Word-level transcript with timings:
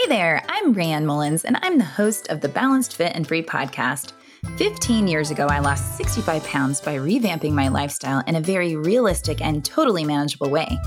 Hey 0.00 0.08
there, 0.08 0.42
I'm 0.48 0.74
Rayanne 0.74 1.04
Mullins, 1.04 1.44
and 1.44 1.58
I'm 1.60 1.76
the 1.76 1.84
host 1.84 2.28
of 2.28 2.40
the 2.40 2.48
Balanced 2.48 2.96
Fit 2.96 3.12
and 3.14 3.28
Free 3.28 3.42
podcast. 3.42 4.12
15 4.56 5.06
years 5.06 5.30
ago, 5.30 5.46
I 5.46 5.58
lost 5.58 5.98
65 5.98 6.42
pounds 6.44 6.80
by 6.80 6.96
revamping 6.96 7.52
my 7.52 7.68
lifestyle 7.68 8.22
in 8.26 8.36
a 8.36 8.40
very 8.40 8.76
realistic 8.76 9.42
and 9.42 9.62
totally 9.62 10.04
manageable 10.04 10.48
way. 10.48 10.78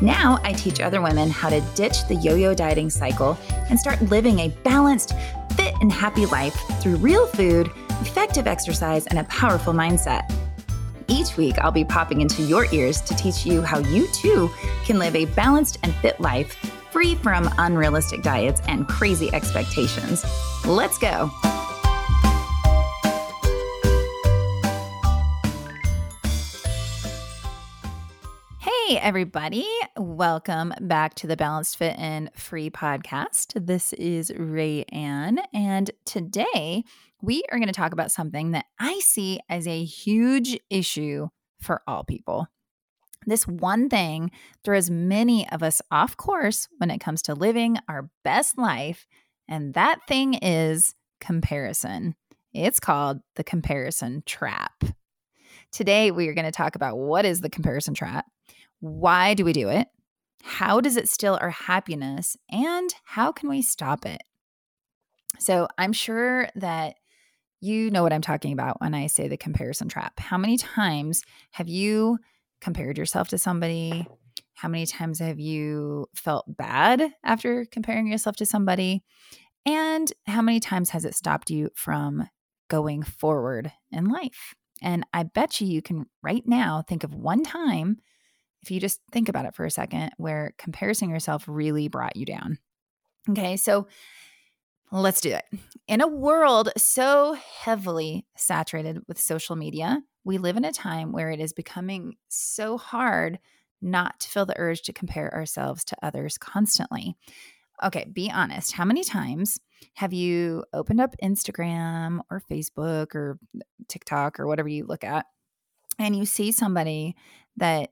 Now, 0.00 0.40
I 0.42 0.52
teach 0.52 0.80
other 0.80 1.00
women 1.00 1.30
how 1.30 1.48
to 1.48 1.60
ditch 1.76 2.08
the 2.08 2.16
yo 2.16 2.34
yo 2.34 2.54
dieting 2.54 2.90
cycle 2.90 3.38
and 3.70 3.78
start 3.78 4.02
living 4.02 4.40
a 4.40 4.48
balanced, 4.64 5.12
fit, 5.56 5.74
and 5.80 5.92
happy 5.92 6.26
life 6.26 6.56
through 6.80 6.96
real 6.96 7.28
food, 7.28 7.70
effective 8.00 8.48
exercise, 8.48 9.06
and 9.06 9.20
a 9.20 9.24
powerful 9.24 9.74
mindset. 9.74 10.28
Each 11.06 11.36
week, 11.36 11.56
I'll 11.60 11.70
be 11.70 11.84
popping 11.84 12.20
into 12.20 12.42
your 12.42 12.66
ears 12.72 13.00
to 13.02 13.14
teach 13.14 13.46
you 13.46 13.62
how 13.62 13.78
you 13.78 14.08
too 14.08 14.50
can 14.84 14.98
live 14.98 15.14
a 15.14 15.26
balanced 15.26 15.78
and 15.84 15.94
fit 15.94 16.20
life 16.20 16.75
free 16.96 17.14
from 17.16 17.46
unrealistic 17.58 18.22
diets 18.22 18.62
and 18.68 18.88
crazy 18.88 19.28
expectations. 19.34 20.24
Let's 20.64 20.96
go. 20.96 21.30
Hey, 28.58 28.96
everybody. 28.96 29.68
Welcome 29.98 30.72
back 30.80 31.12
to 31.16 31.26
the 31.26 31.36
Balanced 31.36 31.76
Fit 31.76 31.98
and 31.98 32.30
Free 32.34 32.70
podcast. 32.70 33.66
This 33.66 33.92
is 33.92 34.30
Rayanne, 34.30 35.36
and 35.52 35.90
today 36.06 36.82
we 37.20 37.44
are 37.52 37.58
going 37.58 37.66
to 37.66 37.74
talk 37.74 37.92
about 37.92 38.10
something 38.10 38.52
that 38.52 38.64
I 38.80 39.00
see 39.00 39.40
as 39.50 39.68
a 39.68 39.84
huge 39.84 40.58
issue 40.70 41.28
for 41.60 41.82
all 41.86 42.04
people. 42.04 42.48
This 43.26 43.46
one 43.46 43.88
thing 43.88 44.30
throws 44.64 44.88
many 44.88 45.48
of 45.50 45.62
us 45.62 45.82
off 45.90 46.16
course 46.16 46.68
when 46.78 46.90
it 46.90 47.00
comes 47.00 47.22
to 47.22 47.34
living 47.34 47.76
our 47.88 48.08
best 48.22 48.56
life, 48.56 49.06
and 49.48 49.74
that 49.74 49.98
thing 50.06 50.34
is 50.34 50.94
comparison. 51.20 52.14
It's 52.54 52.80
called 52.80 53.18
the 53.34 53.44
comparison 53.44 54.22
trap. 54.26 54.84
Today, 55.72 56.10
we 56.12 56.28
are 56.28 56.34
going 56.34 56.46
to 56.46 56.52
talk 56.52 56.76
about 56.76 56.96
what 56.96 57.24
is 57.24 57.40
the 57.40 57.50
comparison 57.50 57.94
trap, 57.94 58.26
why 58.80 59.34
do 59.34 59.44
we 59.44 59.52
do 59.52 59.68
it, 59.68 59.88
how 60.42 60.80
does 60.80 60.96
it 60.96 61.08
steal 61.08 61.36
our 61.40 61.50
happiness, 61.50 62.36
and 62.48 62.94
how 63.04 63.32
can 63.32 63.48
we 63.48 63.60
stop 63.60 64.06
it? 64.06 64.22
So, 65.38 65.66
I'm 65.76 65.92
sure 65.92 66.48
that 66.54 66.94
you 67.60 67.90
know 67.90 68.02
what 68.02 68.12
I'm 68.12 68.22
talking 68.22 68.52
about 68.52 68.80
when 68.80 68.94
I 68.94 69.08
say 69.08 69.28
the 69.28 69.36
comparison 69.36 69.88
trap. 69.88 70.20
How 70.20 70.38
many 70.38 70.56
times 70.56 71.22
have 71.52 71.68
you 71.68 72.18
compared 72.60 72.98
yourself 72.98 73.28
to 73.28 73.38
somebody? 73.38 74.06
How 74.54 74.68
many 74.68 74.86
times 74.86 75.18
have 75.18 75.38
you 75.38 76.06
felt 76.14 76.44
bad 76.48 77.12
after 77.22 77.66
comparing 77.66 78.06
yourself 78.06 78.36
to 78.36 78.46
somebody? 78.46 79.02
And 79.66 80.10
how 80.26 80.42
many 80.42 80.60
times 80.60 80.90
has 80.90 81.04
it 81.04 81.14
stopped 81.14 81.50
you 81.50 81.70
from 81.74 82.28
going 82.68 83.02
forward 83.02 83.72
in 83.90 84.06
life? 84.06 84.54
And 84.82 85.04
I 85.12 85.24
bet 85.24 85.60
you 85.60 85.66
you 85.66 85.82
can 85.82 86.06
right 86.22 86.42
now 86.46 86.82
think 86.86 87.04
of 87.04 87.14
one 87.14 87.42
time, 87.42 87.98
if 88.62 88.70
you 88.70 88.80
just 88.80 89.00
think 89.12 89.28
about 89.28 89.46
it 89.46 89.54
for 89.54 89.64
a 89.64 89.70
second, 89.70 90.12
where 90.16 90.54
comparison 90.58 91.10
yourself 91.10 91.44
really 91.46 91.88
brought 91.88 92.16
you 92.16 92.26
down. 92.26 92.58
Okay, 93.28 93.56
so 93.56 93.88
let's 94.92 95.20
do 95.20 95.30
it. 95.30 95.44
In 95.88 96.00
a 96.00 96.08
world 96.08 96.70
so 96.76 97.36
heavily 97.60 98.26
saturated 98.36 99.00
with 99.06 99.20
social 99.20 99.56
media, 99.56 100.00
we 100.24 100.38
live 100.38 100.56
in 100.56 100.64
a 100.64 100.72
time 100.72 101.12
where 101.12 101.30
it 101.30 101.40
is 101.40 101.52
becoming 101.52 102.16
so 102.28 102.76
hard 102.78 103.38
not 103.80 104.18
to 104.20 104.28
feel 104.28 104.46
the 104.46 104.58
urge 104.58 104.82
to 104.82 104.92
compare 104.92 105.32
ourselves 105.32 105.84
to 105.84 105.96
others 106.02 106.38
constantly. 106.38 107.16
Okay, 107.82 108.06
be 108.10 108.30
honest. 108.30 108.72
How 108.72 108.84
many 108.84 109.04
times 109.04 109.60
have 109.94 110.12
you 110.12 110.64
opened 110.72 111.00
up 111.00 111.14
Instagram 111.22 112.20
or 112.30 112.42
Facebook 112.50 113.14
or 113.14 113.38
TikTok 113.88 114.40
or 114.40 114.46
whatever 114.46 114.68
you 114.68 114.86
look 114.86 115.04
at 115.04 115.26
and 115.98 116.16
you 116.16 116.24
see 116.24 116.52
somebody 116.52 117.14
that 117.56 117.90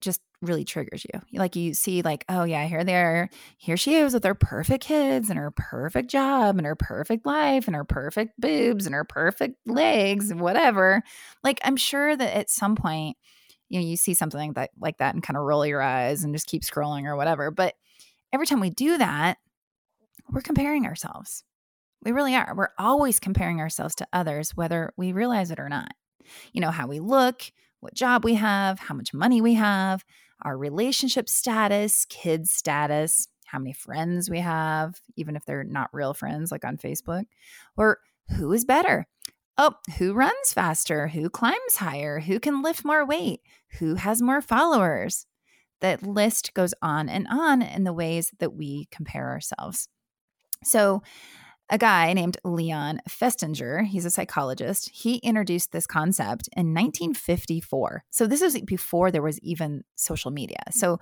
just 0.00 0.20
really 0.42 0.64
triggers 0.64 1.04
you. 1.04 1.20
Like 1.32 1.56
you 1.56 1.74
see, 1.74 2.02
like, 2.02 2.24
oh 2.28 2.44
yeah, 2.44 2.66
here 2.66 2.84
they 2.84 2.96
are. 2.96 3.28
Here 3.58 3.76
she 3.76 3.94
is 3.94 4.14
with 4.14 4.24
her 4.24 4.34
perfect 4.34 4.84
kids 4.84 5.30
and 5.30 5.38
her 5.38 5.50
perfect 5.50 6.10
job 6.10 6.56
and 6.56 6.66
her 6.66 6.76
perfect 6.76 7.26
life 7.26 7.66
and 7.66 7.76
her 7.76 7.84
perfect 7.84 8.40
boobs 8.40 8.86
and 8.86 8.94
her 8.94 9.04
perfect 9.04 9.56
legs 9.66 10.30
and 10.30 10.40
whatever. 10.40 11.02
Like 11.44 11.60
I'm 11.64 11.76
sure 11.76 12.16
that 12.16 12.36
at 12.36 12.50
some 12.50 12.76
point, 12.76 13.16
you 13.68 13.80
know, 13.80 13.86
you 13.86 13.96
see 13.96 14.14
something 14.14 14.48
like 14.48 14.54
that 14.54 14.70
like 14.80 14.98
that 14.98 15.14
and 15.14 15.22
kind 15.22 15.36
of 15.36 15.44
roll 15.44 15.66
your 15.66 15.82
eyes 15.82 16.24
and 16.24 16.34
just 16.34 16.46
keep 16.46 16.62
scrolling 16.62 17.04
or 17.04 17.16
whatever. 17.16 17.50
But 17.50 17.74
every 18.32 18.46
time 18.46 18.60
we 18.60 18.70
do 18.70 18.98
that, 18.98 19.38
we're 20.30 20.40
comparing 20.40 20.86
ourselves. 20.86 21.44
We 22.02 22.12
really 22.12 22.34
are. 22.34 22.54
We're 22.56 22.70
always 22.78 23.20
comparing 23.20 23.60
ourselves 23.60 23.94
to 23.96 24.08
others, 24.12 24.56
whether 24.56 24.92
we 24.96 25.12
realize 25.12 25.50
it 25.50 25.60
or 25.60 25.68
not. 25.68 25.92
You 26.52 26.60
know, 26.60 26.70
how 26.70 26.86
we 26.86 27.00
look, 27.00 27.42
what 27.80 27.94
job 27.94 28.24
we 28.24 28.34
have, 28.34 28.78
how 28.78 28.94
much 28.94 29.12
money 29.12 29.40
we 29.40 29.54
have, 29.54 30.04
our 30.42 30.56
relationship 30.56 31.28
status, 31.28 32.06
kids 32.06 32.50
status, 32.50 33.28
how 33.44 33.58
many 33.58 33.72
friends 33.72 34.30
we 34.30 34.40
have, 34.40 35.00
even 35.16 35.36
if 35.36 35.44
they're 35.44 35.64
not 35.64 35.90
real 35.92 36.14
friends 36.14 36.52
like 36.52 36.64
on 36.64 36.76
Facebook, 36.76 37.24
or 37.76 37.98
who 38.36 38.52
is 38.52 38.64
better. 38.64 39.06
Oh, 39.58 39.74
who 39.98 40.14
runs 40.14 40.52
faster? 40.52 41.08
Who 41.08 41.28
climbs 41.28 41.76
higher? 41.76 42.20
Who 42.20 42.40
can 42.40 42.62
lift 42.62 42.84
more 42.84 43.04
weight? 43.04 43.40
Who 43.78 43.96
has 43.96 44.22
more 44.22 44.40
followers? 44.40 45.26
That 45.80 46.02
list 46.02 46.54
goes 46.54 46.74
on 46.80 47.08
and 47.08 47.26
on 47.28 47.60
in 47.62 47.84
the 47.84 47.92
ways 47.92 48.32
that 48.38 48.54
we 48.54 48.86
compare 48.90 49.28
ourselves. 49.28 49.88
So, 50.62 51.02
a 51.70 51.78
guy 51.78 52.12
named 52.12 52.36
Leon 52.44 53.00
Festinger, 53.08 53.86
he's 53.86 54.04
a 54.04 54.10
psychologist, 54.10 54.90
he 54.92 55.16
introduced 55.16 55.72
this 55.72 55.86
concept 55.86 56.48
in 56.56 56.74
1954. 56.74 58.04
So 58.10 58.26
this 58.26 58.42
was 58.42 58.60
before 58.62 59.10
there 59.10 59.22
was 59.22 59.38
even 59.40 59.84
social 59.94 60.30
media. 60.30 60.62
So 60.72 60.98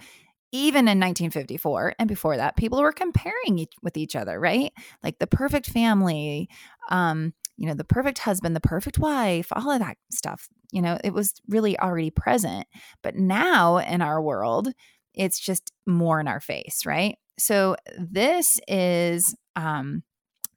even 0.52 0.80
in 0.80 0.98
1954 0.98 1.94
and 1.98 2.08
before 2.08 2.36
that, 2.36 2.56
people 2.56 2.80
were 2.80 2.92
comparing 2.92 3.58
each, 3.58 3.72
with 3.82 3.96
each 3.96 4.16
other, 4.16 4.38
right? 4.38 4.72
Like 5.02 5.18
the 5.18 5.26
perfect 5.26 5.66
family, 5.66 6.48
um, 6.90 7.34
you 7.56 7.66
know, 7.66 7.74
the 7.74 7.84
perfect 7.84 8.18
husband, 8.20 8.54
the 8.54 8.60
perfect 8.60 8.98
wife, 8.98 9.48
all 9.52 9.70
of 9.70 9.80
that 9.80 9.96
stuff. 10.10 10.48
You 10.70 10.80
know, 10.80 10.98
it 11.02 11.12
was 11.12 11.34
really 11.48 11.78
already 11.78 12.10
present. 12.10 12.66
But 13.02 13.16
now 13.16 13.78
in 13.78 14.00
our 14.00 14.22
world, 14.22 14.68
it's 15.14 15.40
just 15.40 15.72
more 15.86 16.20
in 16.20 16.28
our 16.28 16.40
face, 16.40 16.86
right? 16.86 17.16
So 17.38 17.76
this 17.98 18.60
is 18.68 19.34
um, 19.56 20.02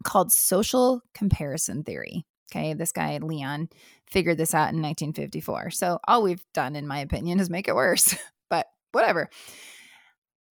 called 0.04 0.32
social 0.32 1.02
comparison 1.14 1.84
theory. 1.84 2.26
Okay, 2.52 2.74
this 2.74 2.92
guy, 2.92 3.18
Leon, 3.18 3.70
figured 4.10 4.38
this 4.38 4.54
out 4.54 4.74
in 4.74 4.82
1954. 4.82 5.72
So 5.72 6.00
all 6.06 6.22
we've 6.22 6.44
done, 6.54 6.76
in 6.76 6.86
my 6.86 7.00
opinion, 7.00 7.40
is 7.40 7.50
make 7.50 7.68
it 7.68 7.76
worse, 7.76 8.16
but 8.50 8.68
whatever. 8.92 9.30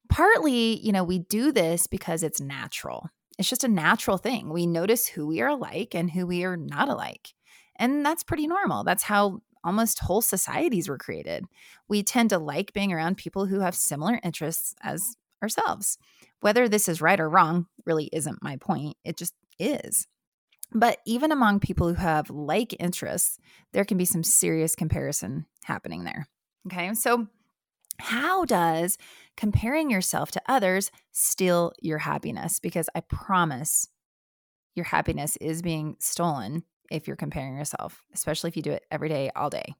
Partly, 0.09 0.81
you 0.81 0.93
know, 0.93 1.05
we 1.05 1.19
do 1.19 1.53
this 1.53 1.87
because 1.87 2.23
it's 2.23 2.41
natural. 2.41 3.11
It's 3.39 3.49
just 3.49 3.65
a 3.65 3.69
natural 3.69 4.17
thing. 4.17 4.51
We 4.51 4.67
notice 4.67 5.07
who 5.07 5.27
we 5.27 5.41
are 5.41 5.49
alike 5.49 5.95
and 5.95 6.11
who 6.11 6.27
we 6.27 6.45
are 6.45 6.57
not 6.57 6.89
alike. 6.89 7.33
And 7.77 8.05
that's 8.05 8.25
pretty 8.25 8.47
normal. 8.47 8.83
That's 8.83 9.05
how 9.05 9.41
almost 9.63 10.01
whole 10.01 10.23
societies 10.23 10.89
were 10.89 10.99
created. 10.99 11.45
We 11.89 12.03
tend 12.03 12.31
to 12.31 12.39
like 12.39 12.73
being 12.73 12.93
around 12.93 13.17
people 13.17 13.47
who 13.47 13.61
have 13.61 13.75
similar 13.75 14.21
interests 14.23 14.75
as 14.83 15.17
ourselves. 15.43 15.99
Whether 16.41 16.69
this 16.69 16.89
is 16.89 17.01
right 17.01 17.21
or 17.21 17.29
wrong 17.29 17.67
really 17.87 18.09
isn't 18.13 18.43
my 18.43 18.57
point. 18.57 18.97
It 19.05 19.17
just 19.17 19.35
is. 19.61 20.07
But 20.73 20.99
even 21.05 21.33
among 21.33 21.61
people 21.61 21.89
who 21.89 21.95
have 21.95 22.31
like 22.31 22.77
interests, 22.79 23.39
there 23.73 23.85
can 23.85 23.97
be 23.97 24.05
some 24.05 24.23
serious 24.23 24.77
comparison 24.77 25.47
happening 25.65 26.05
there. 26.05 26.27
Okay. 26.67 26.95
So, 26.95 27.27
how 27.99 28.45
does 28.45 28.97
comparing 29.37 29.91
yourself 29.91 30.31
to 30.31 30.43
others 30.47 30.91
steal 31.13 31.73
your 31.83 31.99
happiness? 31.99 32.59
Because 32.59 32.89
I 32.95 33.01
promise 33.01 33.89
your 34.75 34.87
happiness 34.87 35.37
is 35.37 35.61
being 35.61 35.97
stolen 35.99 36.63
if 36.91 37.07
you're 37.07 37.17
comparing 37.17 37.57
yourself, 37.57 38.03
especially 38.15 38.49
if 38.49 38.57
you 38.57 38.63
do 38.63 38.73
it 38.73 38.85
every 38.91 39.09
day, 39.09 39.31
all 39.37 39.51
day. 39.51 39.75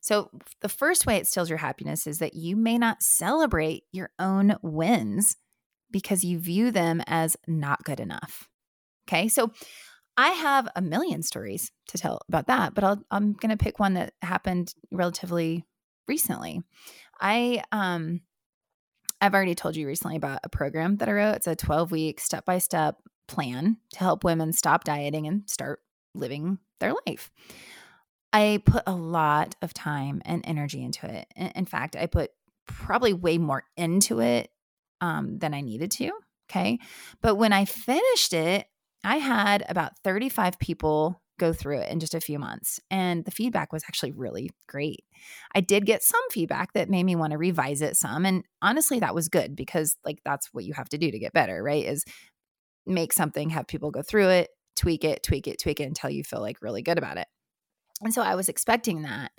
So, 0.00 0.30
the 0.60 0.68
first 0.68 1.06
way 1.06 1.16
it 1.16 1.26
steals 1.26 1.48
your 1.48 1.58
happiness 1.58 2.06
is 2.06 2.18
that 2.18 2.34
you 2.34 2.54
may 2.54 2.78
not 2.78 3.02
celebrate 3.02 3.84
your 3.92 4.10
own 4.18 4.56
wins 4.62 5.36
because 5.90 6.22
you 6.22 6.38
view 6.38 6.70
them 6.70 7.02
as 7.06 7.36
not 7.46 7.82
good 7.84 7.98
enough. 7.98 8.48
Okay. 9.08 9.28
So, 9.28 9.50
I 10.18 10.30
have 10.30 10.68
a 10.74 10.82
million 10.82 11.22
stories 11.22 11.70
to 11.90 11.96
tell 11.96 12.20
about 12.28 12.48
that, 12.48 12.74
but 12.74 12.82
i 12.82 12.96
am 13.12 13.34
going 13.34 13.56
to 13.56 13.56
pick 13.56 13.78
one 13.78 13.94
that 13.94 14.14
happened 14.20 14.74
relatively 14.90 15.64
recently. 16.08 16.60
I, 17.20 17.62
um, 17.70 18.22
I've 19.20 19.32
already 19.32 19.54
told 19.54 19.76
you 19.76 19.86
recently 19.86 20.16
about 20.16 20.40
a 20.42 20.48
program 20.48 20.96
that 20.96 21.08
I 21.08 21.12
wrote. 21.12 21.36
It's 21.36 21.46
a 21.46 21.54
12 21.54 21.92
week 21.92 22.18
step 22.18 22.44
by 22.44 22.58
step 22.58 22.96
plan 23.28 23.76
to 23.92 23.98
help 24.00 24.24
women 24.24 24.52
stop 24.52 24.82
dieting 24.82 25.28
and 25.28 25.48
start 25.48 25.80
living 26.16 26.58
their 26.80 26.94
life. 27.06 27.30
I 28.32 28.60
put 28.64 28.82
a 28.88 28.94
lot 28.94 29.54
of 29.62 29.72
time 29.72 30.20
and 30.24 30.42
energy 30.44 30.82
into 30.82 31.06
it. 31.06 31.26
In 31.36 31.64
fact, 31.64 31.94
I 31.94 32.06
put 32.06 32.30
probably 32.66 33.12
way 33.12 33.38
more 33.38 33.64
into 33.76 34.20
it 34.20 34.50
um, 35.00 35.38
than 35.38 35.54
I 35.54 35.60
needed 35.60 35.92
to. 35.92 36.10
Okay. 36.50 36.78
But 37.20 37.36
when 37.36 37.52
I 37.52 37.64
finished 37.66 38.32
it, 38.32 38.66
I 39.04 39.16
had 39.16 39.64
about 39.68 39.92
35 40.04 40.58
people 40.58 41.22
go 41.38 41.52
through 41.52 41.78
it 41.78 41.90
in 41.90 42.00
just 42.00 42.14
a 42.14 42.20
few 42.20 42.38
months. 42.38 42.80
And 42.90 43.24
the 43.24 43.30
feedback 43.30 43.72
was 43.72 43.84
actually 43.84 44.12
really 44.12 44.50
great. 44.68 45.04
I 45.54 45.60
did 45.60 45.86
get 45.86 46.02
some 46.02 46.20
feedback 46.30 46.72
that 46.72 46.90
made 46.90 47.04
me 47.04 47.16
want 47.16 47.30
to 47.30 47.38
revise 47.38 47.80
it 47.80 47.96
some. 47.96 48.26
And 48.26 48.44
honestly, 48.60 48.98
that 49.00 49.14
was 49.14 49.28
good 49.28 49.54
because, 49.54 49.96
like, 50.04 50.18
that's 50.24 50.48
what 50.52 50.64
you 50.64 50.74
have 50.74 50.88
to 50.90 50.98
do 50.98 51.10
to 51.10 51.18
get 51.18 51.32
better, 51.32 51.62
right? 51.62 51.84
Is 51.84 52.04
make 52.86 53.12
something, 53.12 53.50
have 53.50 53.66
people 53.66 53.90
go 53.90 54.02
through 54.02 54.28
it, 54.28 54.48
tweak 54.76 55.04
it, 55.04 55.22
tweak 55.22 55.46
it, 55.46 55.60
tweak 55.60 55.80
it 55.80 55.84
until 55.84 56.10
you 56.10 56.24
feel 56.24 56.40
like 56.40 56.60
really 56.60 56.82
good 56.82 56.98
about 56.98 57.18
it. 57.18 57.26
And 58.02 58.12
so 58.12 58.22
I 58.22 58.34
was 58.34 58.48
expecting 58.48 59.02
that. 59.02 59.30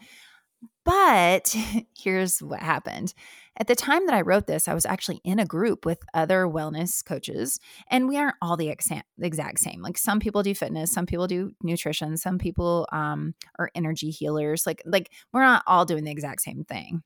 But 0.89 1.55
here's 1.95 2.41
what 2.41 2.61
happened. 2.61 3.13
At 3.57 3.67
the 3.67 3.75
time 3.75 4.07
that 4.07 4.15
I 4.15 4.21
wrote 4.21 4.47
this, 4.47 4.67
I 4.67 4.73
was 4.73 4.87
actually 4.87 5.21
in 5.23 5.37
a 5.37 5.45
group 5.45 5.85
with 5.85 5.99
other 6.15 6.47
wellness 6.47 7.05
coaches, 7.05 7.59
and 7.91 8.07
we 8.07 8.17
aren't 8.17 8.37
all 8.41 8.57
the 8.57 8.69
exact, 8.69 9.07
exact 9.21 9.59
same. 9.59 9.83
Like 9.83 9.99
some 9.99 10.19
people 10.19 10.41
do 10.41 10.55
fitness, 10.55 10.91
some 10.91 11.05
people 11.05 11.27
do 11.27 11.51
nutrition, 11.61 12.17
some 12.17 12.39
people 12.39 12.87
um, 12.91 13.35
are 13.59 13.69
energy 13.75 14.09
healers. 14.09 14.65
Like 14.65 14.81
like 14.83 15.11
we're 15.31 15.41
not 15.41 15.61
all 15.67 15.85
doing 15.85 16.05
the 16.05 16.11
exact 16.11 16.41
same 16.41 16.63
thing 16.63 17.03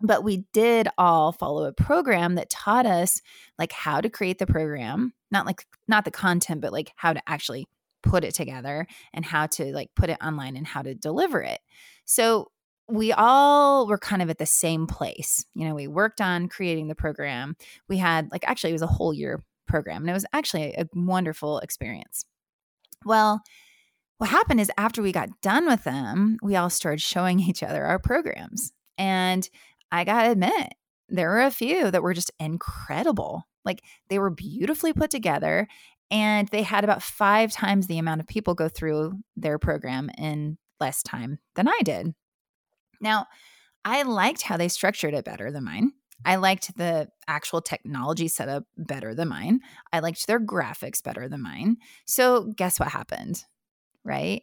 but 0.00 0.24
we 0.24 0.44
did 0.52 0.88
all 0.98 1.30
follow 1.30 1.64
a 1.64 1.72
program 1.72 2.34
that 2.34 2.50
taught 2.50 2.84
us 2.84 3.22
like 3.58 3.70
how 3.70 4.00
to 4.00 4.10
create 4.10 4.38
the 4.38 4.46
program 4.46 5.12
not 5.30 5.46
like 5.46 5.64
not 5.86 6.04
the 6.04 6.10
content 6.10 6.60
but 6.60 6.72
like 6.72 6.90
how 6.96 7.12
to 7.12 7.22
actually 7.28 7.64
put 8.02 8.24
it 8.24 8.34
together 8.34 8.86
and 9.12 9.24
how 9.24 9.46
to 9.46 9.72
like 9.72 9.88
put 9.94 10.10
it 10.10 10.18
online 10.20 10.56
and 10.56 10.66
how 10.66 10.82
to 10.82 10.96
deliver 10.96 11.40
it 11.40 11.60
so 12.04 12.50
we 12.88 13.12
all 13.12 13.86
were 13.86 13.98
kind 13.98 14.22
of 14.22 14.30
at 14.30 14.38
the 14.38 14.46
same 14.46 14.86
place. 14.86 15.46
You 15.54 15.68
know, 15.68 15.74
we 15.74 15.86
worked 15.86 16.20
on 16.20 16.48
creating 16.48 16.88
the 16.88 16.94
program. 16.94 17.56
We 17.88 17.98
had, 17.98 18.28
like, 18.30 18.44
actually, 18.46 18.70
it 18.70 18.74
was 18.74 18.82
a 18.82 18.86
whole 18.86 19.14
year 19.14 19.42
program, 19.66 20.02
and 20.02 20.10
it 20.10 20.14
was 20.14 20.26
actually 20.32 20.74
a 20.74 20.86
wonderful 20.94 21.58
experience. 21.60 22.24
Well, 23.04 23.42
what 24.18 24.30
happened 24.30 24.60
is 24.60 24.70
after 24.78 25.02
we 25.02 25.12
got 25.12 25.40
done 25.40 25.66
with 25.66 25.84
them, 25.84 26.38
we 26.42 26.56
all 26.56 26.70
started 26.70 27.00
showing 27.00 27.40
each 27.48 27.62
other 27.62 27.84
our 27.84 27.98
programs. 27.98 28.72
And 28.98 29.48
I 29.90 30.04
got 30.04 30.24
to 30.24 30.30
admit, 30.30 30.74
there 31.08 31.30
were 31.30 31.42
a 31.42 31.50
few 31.50 31.90
that 31.90 32.02
were 32.02 32.14
just 32.14 32.32
incredible. 32.40 33.44
Like 33.64 33.82
they 34.08 34.18
were 34.18 34.30
beautifully 34.30 34.92
put 34.92 35.10
together 35.10 35.68
and 36.10 36.48
they 36.48 36.62
had 36.62 36.84
about 36.84 37.02
five 37.02 37.52
times 37.52 37.86
the 37.86 37.98
amount 37.98 38.20
of 38.20 38.26
people 38.26 38.54
go 38.54 38.68
through 38.68 39.14
their 39.36 39.58
program 39.58 40.10
in 40.18 40.58
less 40.80 41.02
time 41.02 41.38
than 41.54 41.68
I 41.68 41.78
did. 41.82 42.14
Now, 43.04 43.26
I 43.84 44.02
liked 44.02 44.42
how 44.42 44.56
they 44.56 44.68
structured 44.68 45.14
it 45.14 45.24
better 45.24 45.52
than 45.52 45.64
mine. 45.64 45.92
I 46.24 46.36
liked 46.36 46.76
the 46.76 47.08
actual 47.28 47.60
technology 47.60 48.28
setup 48.28 48.64
better 48.78 49.14
than 49.14 49.28
mine. 49.28 49.60
I 49.92 50.00
liked 50.00 50.26
their 50.26 50.40
graphics 50.40 51.02
better 51.02 51.28
than 51.28 51.42
mine. 51.42 51.76
So, 52.06 52.50
guess 52.56 52.80
what 52.80 52.88
happened? 52.88 53.44
Right? 54.04 54.42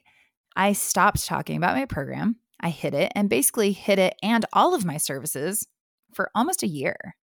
I 0.56 0.74
stopped 0.74 1.26
talking 1.26 1.58
about 1.58 1.76
my 1.76 1.86
program. 1.86 2.36
I 2.60 2.70
hit 2.70 2.94
it 2.94 3.12
and 3.16 3.30
basically 3.30 3.72
hit 3.72 3.98
it 3.98 4.16
and 4.22 4.46
all 4.54 4.76
of 4.76 4.86
my 4.86 4.98
services 4.98 5.68
for 6.14 6.30
almost 6.36 6.62
a 6.62 6.68
year. 6.68 7.16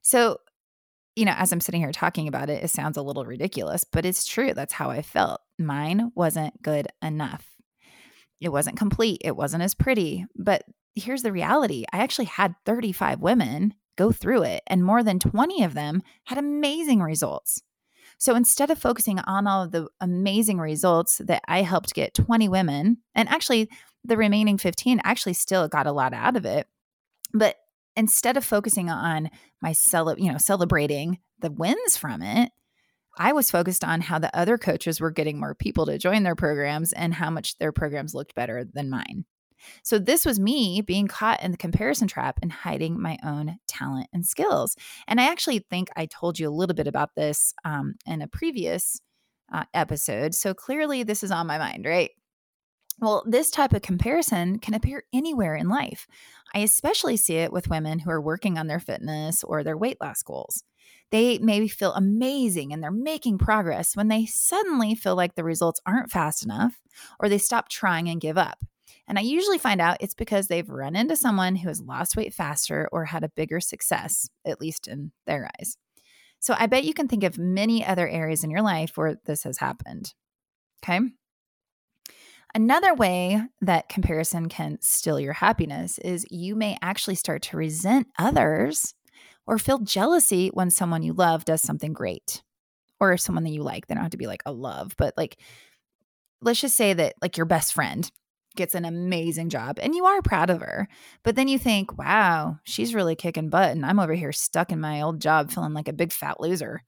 So, 0.00 0.38
you 1.14 1.26
know, 1.26 1.34
as 1.36 1.52
I'm 1.52 1.60
sitting 1.60 1.82
here 1.82 1.92
talking 1.92 2.26
about 2.26 2.48
it, 2.48 2.64
it 2.64 2.70
sounds 2.70 2.96
a 2.96 3.02
little 3.02 3.26
ridiculous, 3.26 3.84
but 3.84 4.06
it's 4.06 4.24
true. 4.24 4.54
That's 4.54 4.72
how 4.72 4.90
I 4.90 5.02
felt. 5.02 5.42
Mine 5.58 6.10
wasn't 6.14 6.62
good 6.62 6.88
enough. 7.02 7.53
It 8.40 8.50
wasn't 8.50 8.76
complete, 8.76 9.22
it 9.24 9.36
wasn't 9.36 9.62
as 9.62 9.74
pretty. 9.74 10.26
But 10.36 10.64
here's 10.94 11.22
the 11.22 11.32
reality 11.32 11.84
I 11.92 11.98
actually 11.98 12.26
had 12.26 12.54
35 12.66 13.20
women 13.20 13.74
go 13.96 14.10
through 14.10 14.42
it, 14.42 14.62
and 14.66 14.84
more 14.84 15.02
than 15.02 15.18
20 15.18 15.62
of 15.62 15.74
them 15.74 16.02
had 16.24 16.38
amazing 16.38 17.00
results. 17.00 17.62
So 18.18 18.34
instead 18.34 18.70
of 18.70 18.78
focusing 18.78 19.18
on 19.20 19.46
all 19.46 19.62
of 19.62 19.72
the 19.72 19.88
amazing 20.00 20.58
results 20.58 21.20
that 21.24 21.42
I 21.48 21.62
helped 21.62 21.94
get 21.94 22.14
20 22.14 22.48
women, 22.48 22.98
and 23.14 23.28
actually 23.28 23.68
the 24.04 24.16
remaining 24.16 24.58
15 24.58 25.00
actually 25.04 25.34
still 25.34 25.68
got 25.68 25.86
a 25.86 25.92
lot 25.92 26.12
out 26.12 26.36
of 26.36 26.44
it, 26.44 26.66
but 27.32 27.56
instead 27.96 28.36
of 28.36 28.44
focusing 28.44 28.90
on 28.90 29.30
my 29.62 29.72
cele- 29.72 30.18
you 30.18 30.30
know 30.30 30.38
celebrating 30.38 31.18
the 31.40 31.50
wins 31.50 31.96
from 31.96 32.22
it, 32.22 32.50
I 33.16 33.32
was 33.32 33.50
focused 33.50 33.84
on 33.84 34.00
how 34.00 34.18
the 34.18 34.36
other 34.36 34.58
coaches 34.58 35.00
were 35.00 35.10
getting 35.10 35.38
more 35.38 35.54
people 35.54 35.86
to 35.86 35.98
join 35.98 36.22
their 36.22 36.34
programs 36.34 36.92
and 36.92 37.14
how 37.14 37.30
much 37.30 37.56
their 37.58 37.72
programs 37.72 38.14
looked 38.14 38.34
better 38.34 38.64
than 38.64 38.90
mine. 38.90 39.24
So, 39.82 39.98
this 39.98 40.26
was 40.26 40.38
me 40.38 40.82
being 40.82 41.08
caught 41.08 41.42
in 41.42 41.50
the 41.50 41.56
comparison 41.56 42.08
trap 42.08 42.38
and 42.42 42.52
hiding 42.52 43.00
my 43.00 43.18
own 43.24 43.58
talent 43.66 44.08
and 44.12 44.26
skills. 44.26 44.76
And 45.06 45.20
I 45.20 45.30
actually 45.30 45.60
think 45.60 45.88
I 45.96 46.06
told 46.06 46.38
you 46.38 46.48
a 46.48 46.50
little 46.50 46.74
bit 46.74 46.86
about 46.86 47.14
this 47.16 47.54
um, 47.64 47.94
in 48.06 48.20
a 48.20 48.28
previous 48.28 49.00
uh, 49.52 49.64
episode. 49.72 50.34
So, 50.34 50.52
clearly, 50.54 51.02
this 51.02 51.22
is 51.22 51.30
on 51.30 51.46
my 51.46 51.58
mind, 51.58 51.86
right? 51.86 52.10
Well, 53.00 53.24
this 53.26 53.50
type 53.50 53.72
of 53.72 53.82
comparison 53.82 54.58
can 54.60 54.74
appear 54.74 55.04
anywhere 55.12 55.56
in 55.56 55.68
life. 55.68 56.06
I 56.54 56.60
especially 56.60 57.16
see 57.16 57.36
it 57.36 57.52
with 57.52 57.68
women 57.68 57.98
who 57.98 58.10
are 58.10 58.20
working 58.20 58.56
on 58.56 58.68
their 58.68 58.78
fitness 58.78 59.42
or 59.42 59.64
their 59.64 59.76
weight 59.76 59.96
loss 60.00 60.22
goals. 60.22 60.62
They 61.10 61.38
maybe 61.38 61.68
feel 61.68 61.92
amazing 61.92 62.72
and 62.72 62.82
they're 62.82 62.90
making 62.90 63.38
progress 63.38 63.94
when 63.94 64.08
they 64.08 64.26
suddenly 64.26 64.94
feel 64.94 65.14
like 65.14 65.34
the 65.34 65.44
results 65.44 65.80
aren't 65.86 66.10
fast 66.10 66.44
enough 66.44 66.80
or 67.20 67.28
they 67.28 67.38
stop 67.38 67.68
trying 67.68 68.08
and 68.08 68.20
give 68.20 68.38
up. 68.38 68.58
And 69.06 69.18
I 69.18 69.22
usually 69.22 69.58
find 69.58 69.80
out 69.80 69.98
it's 70.00 70.14
because 70.14 70.48
they've 70.48 70.68
run 70.68 70.96
into 70.96 71.16
someone 71.16 71.56
who 71.56 71.68
has 71.68 71.80
lost 71.80 72.16
weight 72.16 72.32
faster 72.32 72.88
or 72.90 73.04
had 73.04 73.22
a 73.22 73.28
bigger 73.28 73.60
success, 73.60 74.28
at 74.46 74.60
least 74.60 74.88
in 74.88 75.12
their 75.26 75.50
eyes. 75.58 75.76
So 76.40 76.54
I 76.58 76.66
bet 76.66 76.84
you 76.84 76.94
can 76.94 77.08
think 77.08 77.24
of 77.24 77.38
many 77.38 77.84
other 77.84 78.08
areas 78.08 78.44
in 78.44 78.50
your 78.50 78.62
life 78.62 78.96
where 78.96 79.16
this 79.24 79.44
has 79.44 79.58
happened. 79.58 80.14
Okay. 80.82 81.00
Another 82.54 82.94
way 82.94 83.42
that 83.62 83.88
comparison 83.88 84.48
can 84.48 84.78
steal 84.80 85.18
your 85.18 85.32
happiness 85.32 85.98
is 85.98 86.26
you 86.30 86.54
may 86.54 86.78
actually 86.80 87.16
start 87.16 87.42
to 87.42 87.56
resent 87.56 88.06
others 88.18 88.94
or 89.46 89.58
feel 89.58 89.78
jealousy 89.78 90.48
when 90.48 90.70
someone 90.70 91.02
you 91.02 91.12
love 91.12 91.44
does 91.44 91.62
something 91.62 91.92
great 91.92 92.42
or 93.00 93.12
if 93.12 93.20
someone 93.20 93.44
that 93.44 93.50
you 93.50 93.62
like. 93.62 93.86
They 93.86 93.94
don't 93.94 94.02
have 94.02 94.12
to 94.12 94.16
be 94.16 94.26
like 94.26 94.42
a 94.46 94.52
love, 94.52 94.94
but 94.96 95.14
like, 95.16 95.38
let's 96.40 96.60
just 96.60 96.76
say 96.76 96.92
that 96.92 97.14
like 97.20 97.36
your 97.36 97.46
best 97.46 97.72
friend 97.74 98.10
gets 98.56 98.74
an 98.74 98.84
amazing 98.84 99.48
job 99.48 99.78
and 99.82 99.94
you 99.94 100.04
are 100.04 100.22
proud 100.22 100.50
of 100.50 100.60
her. 100.60 100.88
But 101.22 101.36
then 101.36 101.48
you 101.48 101.58
think, 101.58 101.98
wow, 101.98 102.58
she's 102.64 102.94
really 102.94 103.16
kicking 103.16 103.50
butt. 103.50 103.72
And 103.72 103.84
I'm 103.84 103.98
over 103.98 104.14
here 104.14 104.32
stuck 104.32 104.70
in 104.70 104.80
my 104.80 105.02
old 105.02 105.20
job 105.20 105.50
feeling 105.50 105.74
like 105.74 105.88
a 105.88 105.92
big 105.92 106.12
fat 106.12 106.40
loser. 106.40 106.82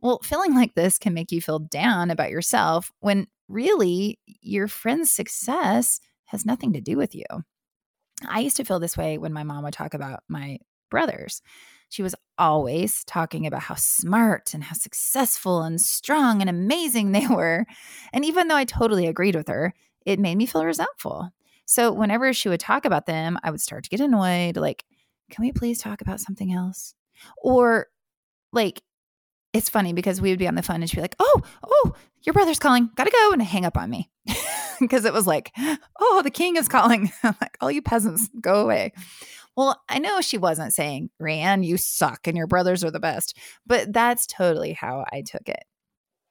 Well, 0.00 0.20
feeling 0.22 0.54
like 0.54 0.74
this 0.74 0.98
can 0.98 1.14
make 1.14 1.32
you 1.32 1.40
feel 1.40 1.60
down 1.60 2.10
about 2.10 2.30
yourself 2.30 2.92
when 3.00 3.26
really 3.48 4.18
your 4.26 4.68
friend's 4.68 5.10
success 5.10 6.00
has 6.26 6.46
nothing 6.46 6.72
to 6.72 6.80
do 6.80 6.96
with 6.96 7.14
you. 7.14 7.24
I 8.28 8.40
used 8.40 8.56
to 8.56 8.64
feel 8.64 8.80
this 8.80 8.96
way 8.96 9.18
when 9.18 9.32
my 9.32 9.42
mom 9.42 9.64
would 9.64 9.74
talk 9.74 9.94
about 9.94 10.20
my 10.28 10.58
brothers. 10.90 11.42
She 11.92 12.02
was 12.02 12.14
always 12.38 13.04
talking 13.04 13.46
about 13.46 13.64
how 13.64 13.74
smart 13.74 14.54
and 14.54 14.64
how 14.64 14.72
successful 14.72 15.60
and 15.60 15.78
strong 15.78 16.40
and 16.40 16.48
amazing 16.48 17.12
they 17.12 17.26
were. 17.26 17.66
And 18.14 18.24
even 18.24 18.48
though 18.48 18.56
I 18.56 18.64
totally 18.64 19.06
agreed 19.06 19.36
with 19.36 19.48
her, 19.48 19.74
it 20.06 20.18
made 20.18 20.36
me 20.36 20.46
feel 20.46 20.64
resentful. 20.64 21.28
So 21.66 21.92
whenever 21.92 22.32
she 22.32 22.48
would 22.48 22.60
talk 22.60 22.86
about 22.86 23.04
them, 23.04 23.38
I 23.42 23.50
would 23.50 23.60
start 23.60 23.84
to 23.84 23.90
get 23.90 24.00
annoyed. 24.00 24.56
Like, 24.56 24.86
can 25.30 25.44
we 25.44 25.52
please 25.52 25.80
talk 25.80 26.00
about 26.00 26.18
something 26.18 26.50
else? 26.50 26.94
Or 27.42 27.88
like, 28.54 28.80
it's 29.52 29.68
funny 29.68 29.92
because 29.92 30.18
we 30.18 30.30
would 30.30 30.38
be 30.38 30.48
on 30.48 30.54
the 30.54 30.62
phone 30.62 30.76
and 30.76 30.88
she'd 30.88 30.96
be 30.96 31.02
like, 31.02 31.16
Oh, 31.20 31.42
oh, 31.62 31.92
your 32.22 32.32
brother's 32.32 32.58
calling. 32.58 32.88
Gotta 32.94 33.10
go. 33.10 33.32
And 33.32 33.42
hang 33.42 33.66
up 33.66 33.76
on 33.76 33.90
me. 33.90 34.10
Because 34.80 35.04
it 35.04 35.12
was 35.12 35.28
like, 35.28 35.52
Oh, 36.00 36.22
the 36.24 36.30
king 36.30 36.56
is 36.56 36.66
calling. 36.66 37.12
I'm 37.22 37.36
like, 37.40 37.56
All 37.60 37.70
you 37.70 37.82
peasants, 37.82 38.28
go 38.40 38.62
away. 38.62 38.92
Well, 39.56 39.80
I 39.88 39.98
know 39.98 40.20
she 40.20 40.38
wasn't 40.38 40.72
saying, 40.72 41.10
Rayanne, 41.20 41.64
you 41.64 41.76
suck 41.76 42.26
and 42.26 42.36
your 42.36 42.46
brothers 42.46 42.82
are 42.82 42.90
the 42.90 43.00
best, 43.00 43.36
but 43.66 43.92
that's 43.92 44.26
totally 44.26 44.72
how 44.72 45.04
I 45.12 45.22
took 45.22 45.48
it. 45.48 45.64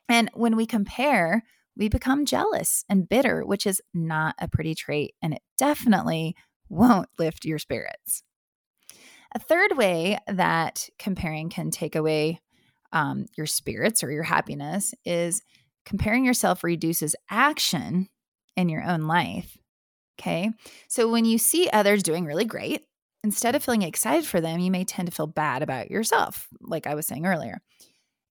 And 0.09 0.29
when 0.33 0.55
we 0.55 0.65
compare, 0.65 1.43
we 1.77 1.87
become 1.87 2.25
jealous 2.25 2.83
and 2.89 3.07
bitter, 3.07 3.45
which 3.45 3.65
is 3.65 3.81
not 3.93 4.35
a 4.39 4.47
pretty 4.47 4.75
trait, 4.75 5.13
and 5.21 5.33
it 5.33 5.41
definitely 5.57 6.35
won't 6.69 7.09
lift 7.19 7.45
your 7.45 7.59
spirits. 7.59 8.23
A 9.33 9.39
third 9.39 9.77
way 9.77 10.17
that 10.27 10.89
comparing 10.99 11.49
can 11.49 11.71
take 11.71 11.95
away 11.95 12.41
um, 12.91 13.27
your 13.37 13.45
spirits 13.45 14.03
or 14.03 14.11
your 14.11 14.23
happiness 14.23 14.93
is 15.05 15.41
comparing 15.85 16.25
yourself 16.25 16.63
reduces 16.63 17.15
action 17.29 18.09
in 18.57 18.67
your 18.67 18.83
own 18.83 19.03
life. 19.03 19.57
Okay. 20.19 20.51
So 20.87 21.09
when 21.09 21.25
you 21.25 21.37
see 21.37 21.69
others 21.71 22.03
doing 22.03 22.25
really 22.25 22.45
great, 22.45 22.81
instead 23.23 23.55
of 23.55 23.63
feeling 23.63 23.81
excited 23.83 24.25
for 24.25 24.41
them, 24.41 24.59
you 24.59 24.71
may 24.71 24.83
tend 24.83 25.07
to 25.07 25.15
feel 25.15 25.27
bad 25.27 25.61
about 25.61 25.91
yourself, 25.91 26.47
like 26.59 26.87
I 26.87 26.95
was 26.95 27.07
saying 27.07 27.25
earlier. 27.25 27.61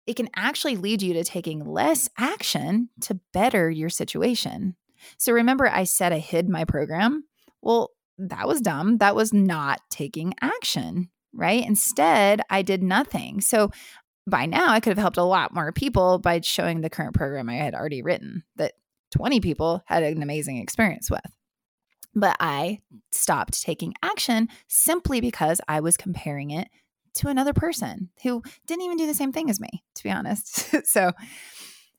It 0.07 0.17
can 0.17 0.29
actually 0.35 0.77
lead 0.77 1.03
you 1.03 1.15
to 1.15 1.25
taking 1.25 1.65
less 1.65 2.09
action 2.19 2.89
to 3.03 3.21
better 3.33 3.71
your 3.71 3.91
situation. 3.91 4.77
So 5.19 5.33
remember, 5.33 5.69
I 5.69 5.85
said 5.85 6.13
I 6.13 6.19
hid 6.19 6.49
my 6.49 6.65
program? 6.65 7.25
Well, 7.63 7.91
that 8.19 8.49
was 8.49 8.61
dumb. 8.61 8.99
That 8.99 9.15
was 9.15 9.33
not 9.33 9.81
taking 9.91 10.35
action, 10.41 11.11
right? 11.33 11.65
Instead, 11.67 12.43
I 12.51 12.63
did 12.63 12.83
nothing. 12.83 13.41
So 13.41 13.71
by 14.27 14.47
now 14.47 14.71
I 14.71 14.81
could 14.81 14.91
have 14.91 14.99
helped 14.99 15.17
a 15.17 15.23
lot 15.23 15.55
more 15.55 15.73
people 15.73 16.19
by 16.19 16.41
showing 16.41 16.81
the 16.81 16.91
current 16.91 17.15
program 17.15 17.49
I 17.49 17.55
had 17.55 17.75
already 17.75 18.03
written 18.03 18.45
that 18.57 18.75
20 19.13 19.41
people 19.41 19.83
had 19.87 20.03
an 20.03 20.23
amazing 20.23 20.59
experience 20.59 21.11
with. 21.11 21.21
But 22.15 22.37
I 22.41 22.81
stopped 23.13 23.63
taking 23.63 23.95
action 24.03 24.49
simply 24.69 25.21
because 25.21 25.61
I 25.69 25.81
was 25.81 25.97
comparing 25.97 26.51
it 26.51 26.69
to 27.15 27.29
another 27.29 27.53
person 27.53 28.11
who 28.23 28.43
didn't 28.67 28.83
even 28.83 28.97
do 28.97 29.07
the 29.07 29.15
same 29.15 29.33
thing 29.33 29.51
as 29.51 29.61
me, 29.61 29.83
to 29.97 30.03
be 30.03 30.11
honest. 30.11 30.75
so, 30.87 31.13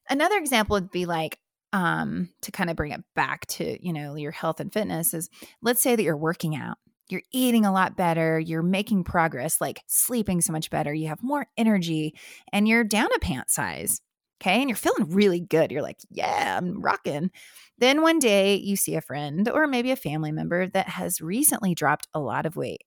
another 0.10 0.38
example 0.38 0.76
would 0.76 0.92
be 0.92 1.06
like, 1.06 1.40
um, 1.74 2.30
to 2.42 2.52
kind 2.52 2.70
of 2.70 2.76
bring 2.76 2.92
it 2.92 3.02
back 3.16 3.46
to, 3.48 3.78
you 3.86 3.94
know, 3.94 4.16
your 4.16 4.32
health 4.32 4.60
and 4.60 4.74
fitness 4.74 5.14
is 5.14 5.30
let's 5.62 5.82
say 5.82 5.96
that 5.96 6.04
you're 6.04 6.18
working 6.18 6.56
out, 6.56 6.78
you're 7.08 7.22
eating 7.32 7.66
a 7.66 7.72
lot 7.72 7.96
better, 7.96 8.40
you're 8.40 8.64
making 8.64 9.04
progress, 9.04 9.62
like 9.62 9.82
sleeping 9.88 10.42
so 10.42 10.52
much 10.52 10.70
better, 10.70 10.94
you 10.94 11.08
have 11.08 11.24
more 11.24 11.48
energy, 11.58 12.14
and 12.52 12.68
you're 12.68 12.84
down 12.84 13.08
a 13.16 13.20
pant 13.20 13.50
size. 13.50 14.02
Okay. 14.42 14.60
And 14.60 14.70
you're 14.70 14.76
feeling 14.76 15.12
really 15.12 15.40
good. 15.40 15.72
You're 15.72 15.84
like, 15.84 16.00
yeah, 16.10 16.58
I'm 16.58 16.82
rocking. 16.82 17.30
Then 17.78 18.02
one 18.02 18.20
day 18.20 18.56
you 18.56 18.76
see 18.76 18.96
a 18.96 19.02
friend 19.02 19.48
or 19.50 19.68
maybe 19.68 19.92
a 19.92 19.96
family 19.96 20.32
member 20.32 20.68
that 20.68 20.90
has 20.90 21.22
recently 21.22 21.76
dropped 21.76 22.08
a 22.14 22.20
lot 22.20 22.46
of 22.46 22.56
weight. 22.56 22.84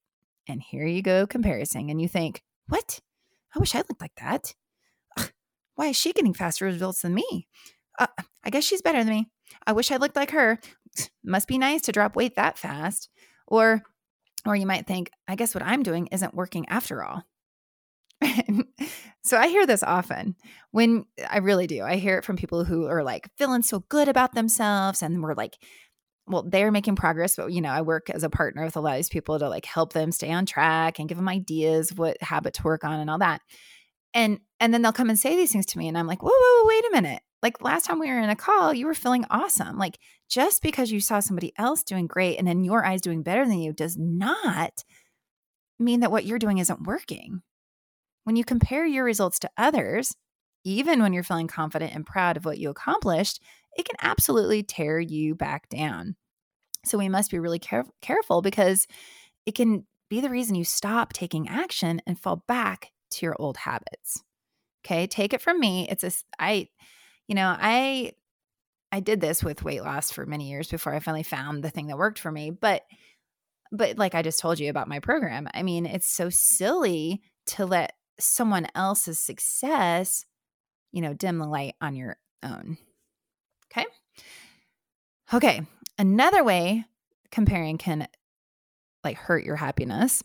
And 0.48 0.60
here 0.60 0.86
you 0.86 1.00
go 1.00 1.26
comparing, 1.26 1.90
and 1.90 2.00
you 2.02 2.06
think, 2.08 2.42
what? 2.68 3.00
I 3.54 3.58
wish 3.58 3.74
I 3.74 3.78
looked 3.78 4.00
like 4.00 4.14
that. 4.20 4.54
Ugh, 5.16 5.30
why 5.74 5.86
is 5.86 5.96
she 5.96 6.12
getting 6.12 6.34
faster 6.34 6.64
results 6.66 7.02
than 7.02 7.14
me? 7.14 7.48
Uh, 7.98 8.08
I 8.44 8.50
guess 8.50 8.64
she's 8.64 8.82
better 8.82 9.02
than 9.02 9.14
me. 9.14 9.30
I 9.66 9.72
wish 9.72 9.90
I 9.90 9.96
looked 9.96 10.16
like 10.16 10.32
her. 10.32 10.58
Must 11.24 11.48
be 11.48 11.56
nice 11.56 11.82
to 11.82 11.92
drop 11.92 12.14
weight 12.14 12.36
that 12.36 12.58
fast. 12.58 13.08
Or, 13.46 13.82
or 14.44 14.54
you 14.54 14.66
might 14.66 14.86
think, 14.86 15.10
I 15.26 15.34
guess 15.34 15.54
what 15.54 15.64
I'm 15.64 15.82
doing 15.82 16.08
isn't 16.08 16.34
working 16.34 16.68
after 16.68 17.02
all. 17.02 17.22
so 19.24 19.36
I 19.36 19.48
hear 19.48 19.66
this 19.66 19.82
often 19.82 20.36
when 20.70 21.04
I 21.28 21.38
really 21.38 21.66
do. 21.66 21.82
I 21.82 21.96
hear 21.96 22.18
it 22.18 22.24
from 22.24 22.36
people 22.36 22.64
who 22.64 22.86
are 22.86 23.02
like 23.02 23.28
feeling 23.36 23.62
so 23.62 23.80
good 23.88 24.08
about 24.08 24.34
themselves 24.34 25.02
and 25.02 25.22
we're 25.22 25.34
like, 25.34 25.56
well, 26.26 26.42
they're 26.42 26.72
making 26.72 26.96
progress, 26.96 27.36
but 27.36 27.52
you 27.52 27.60
know, 27.60 27.70
I 27.70 27.82
work 27.82 28.08
as 28.08 28.22
a 28.22 28.30
partner 28.30 28.64
with 28.64 28.76
a 28.76 28.80
lot 28.80 28.92
of 28.92 28.96
these 28.96 29.08
people 29.10 29.38
to 29.38 29.48
like 29.48 29.66
help 29.66 29.92
them 29.92 30.10
stay 30.10 30.32
on 30.32 30.46
track 30.46 30.98
and 30.98 31.08
give 31.08 31.18
them 31.18 31.28
ideas 31.28 31.92
what 31.94 32.22
habit 32.22 32.54
to 32.54 32.62
work 32.62 32.82
on 32.84 32.98
and 32.98 33.10
all 33.10 33.18
that. 33.18 33.42
And 34.14 34.40
and 34.60 34.72
then 34.72 34.80
they'll 34.80 34.92
come 34.92 35.10
and 35.10 35.18
say 35.18 35.36
these 35.36 35.52
things 35.52 35.66
to 35.66 35.78
me, 35.78 35.88
and 35.88 35.98
I'm 35.98 36.06
like, 36.06 36.22
whoa, 36.22 36.30
whoa, 36.32 36.68
wait 36.68 36.84
a 36.86 36.92
minute. 36.92 37.22
Like 37.42 37.60
last 37.60 37.84
time 37.84 37.98
we 37.98 38.08
were 38.08 38.20
in 38.20 38.30
a 38.30 38.36
call, 38.36 38.72
you 38.72 38.86
were 38.86 38.94
feeling 38.94 39.26
awesome. 39.28 39.76
Like 39.76 39.98
just 40.30 40.62
because 40.62 40.90
you 40.90 41.00
saw 41.00 41.20
somebody 41.20 41.52
else 41.58 41.82
doing 41.82 42.06
great 42.06 42.38
and 42.38 42.48
in 42.48 42.64
your 42.64 42.86
eyes 42.86 43.02
doing 43.02 43.22
better 43.22 43.44
than 43.44 43.58
you 43.58 43.72
does 43.72 43.98
not 43.98 44.82
mean 45.78 46.00
that 46.00 46.10
what 46.10 46.24
you're 46.24 46.38
doing 46.38 46.58
isn't 46.58 46.86
working. 46.86 47.42
When 48.24 48.36
you 48.36 48.44
compare 48.44 48.86
your 48.86 49.04
results 49.04 49.38
to 49.40 49.50
others, 49.56 50.14
even 50.64 51.02
when 51.02 51.12
you're 51.12 51.22
feeling 51.22 51.46
confident 51.46 51.94
and 51.94 52.06
proud 52.06 52.36
of 52.36 52.44
what 52.44 52.58
you 52.58 52.70
accomplished, 52.70 53.40
it 53.76 53.84
can 53.84 53.96
absolutely 54.00 54.62
tear 54.62 54.98
you 54.98 55.34
back 55.34 55.68
down. 55.68 56.16
So 56.84 56.98
we 56.98 57.08
must 57.08 57.30
be 57.30 57.38
really 57.38 57.58
care- 57.58 57.84
careful 58.02 58.42
because 58.42 58.86
it 59.46 59.54
can 59.54 59.86
be 60.08 60.20
the 60.20 60.30
reason 60.30 60.54
you 60.54 60.64
stop 60.64 61.12
taking 61.12 61.48
action 61.48 62.00
and 62.06 62.18
fall 62.18 62.44
back 62.46 62.92
to 63.12 63.26
your 63.26 63.36
old 63.38 63.56
habits. 63.56 64.22
Okay, 64.84 65.06
take 65.06 65.32
it 65.32 65.42
from 65.42 65.58
me. 65.58 65.88
It's 65.88 66.04
a 66.04 66.12
I 66.38 66.68
you 67.28 67.34
know, 67.34 67.56
I 67.58 68.12
I 68.92 69.00
did 69.00 69.20
this 69.20 69.42
with 69.42 69.64
weight 69.64 69.82
loss 69.82 70.10
for 70.10 70.26
many 70.26 70.50
years 70.50 70.68
before 70.68 70.94
I 70.94 71.00
finally 71.00 71.22
found 71.22 71.64
the 71.64 71.70
thing 71.70 71.88
that 71.88 71.98
worked 71.98 72.18
for 72.18 72.30
me, 72.30 72.50
but 72.50 72.82
but 73.72 73.98
like 73.98 74.14
I 74.14 74.22
just 74.22 74.38
told 74.40 74.58
you 74.60 74.70
about 74.70 74.88
my 74.88 75.00
program, 75.00 75.48
I 75.52 75.62
mean, 75.62 75.86
it's 75.86 76.08
so 76.08 76.30
silly 76.30 77.22
to 77.46 77.66
let 77.66 77.94
someone 78.18 78.66
else's 78.74 79.18
success, 79.18 80.24
you 80.92 81.02
know, 81.02 81.14
dim 81.14 81.38
the 81.38 81.46
light 81.46 81.74
on 81.80 81.96
your 81.96 82.16
own. 82.42 82.78
Okay? 83.70 83.86
Okay, 85.32 85.62
another 85.98 86.44
way 86.44 86.84
comparing 87.30 87.78
can 87.78 88.06
like 89.02 89.16
hurt 89.16 89.44
your 89.44 89.56
happiness 89.56 90.22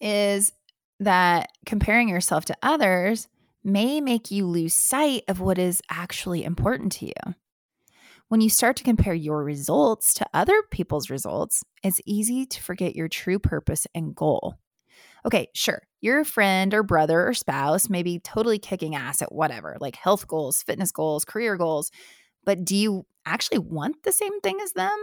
is 0.00 0.52
that 1.00 1.50
comparing 1.66 2.08
yourself 2.08 2.44
to 2.46 2.56
others 2.62 3.28
may 3.64 4.00
make 4.00 4.30
you 4.30 4.46
lose 4.46 4.74
sight 4.74 5.24
of 5.28 5.40
what 5.40 5.58
is 5.58 5.82
actually 5.90 6.44
important 6.44 6.92
to 6.92 7.06
you. 7.06 7.34
When 8.28 8.40
you 8.40 8.48
start 8.48 8.76
to 8.76 8.84
compare 8.84 9.14
your 9.14 9.42
results 9.42 10.14
to 10.14 10.26
other 10.32 10.62
people's 10.70 11.10
results, 11.10 11.64
it's 11.82 12.00
easy 12.06 12.46
to 12.46 12.62
forget 12.62 12.94
your 12.94 13.08
true 13.08 13.38
purpose 13.38 13.86
and 13.94 14.14
goal. 14.14 14.56
Okay, 15.26 15.48
sure, 15.54 15.82
your 16.00 16.24
friend 16.24 16.72
or 16.72 16.82
brother 16.82 17.28
or 17.28 17.34
spouse 17.34 17.88
may 17.90 18.02
be 18.02 18.18
totally 18.18 18.58
kicking 18.58 18.94
ass 18.94 19.22
at 19.22 19.32
whatever, 19.32 19.76
like 19.80 19.96
health 19.96 20.26
goals, 20.26 20.62
fitness 20.62 20.92
goals, 20.92 21.24
career 21.24 21.56
goals, 21.56 21.90
but 22.44 22.64
do 22.64 22.74
you 22.76 23.06
actually 23.26 23.58
want 23.58 24.02
the 24.02 24.12
same 24.12 24.40
thing 24.40 24.58
as 24.62 24.72
them? 24.72 24.96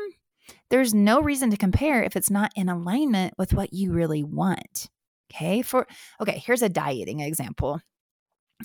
There's 0.70 0.94
no 0.94 1.22
reason 1.22 1.52
to 1.52 1.58
compare 1.58 2.04
if 2.04 2.16
it's 2.16 2.32
not 2.32 2.52
in 2.56 2.70
alignment 2.70 3.34
with 3.38 3.54
what 3.54 3.74
you 3.74 3.92
really 3.92 4.24
want. 4.24 4.90
Okay, 5.32 5.62
for 5.62 5.88
okay, 6.22 6.42
here's 6.46 6.62
a 6.62 6.70
dieting 6.70 7.20
example. 7.20 7.82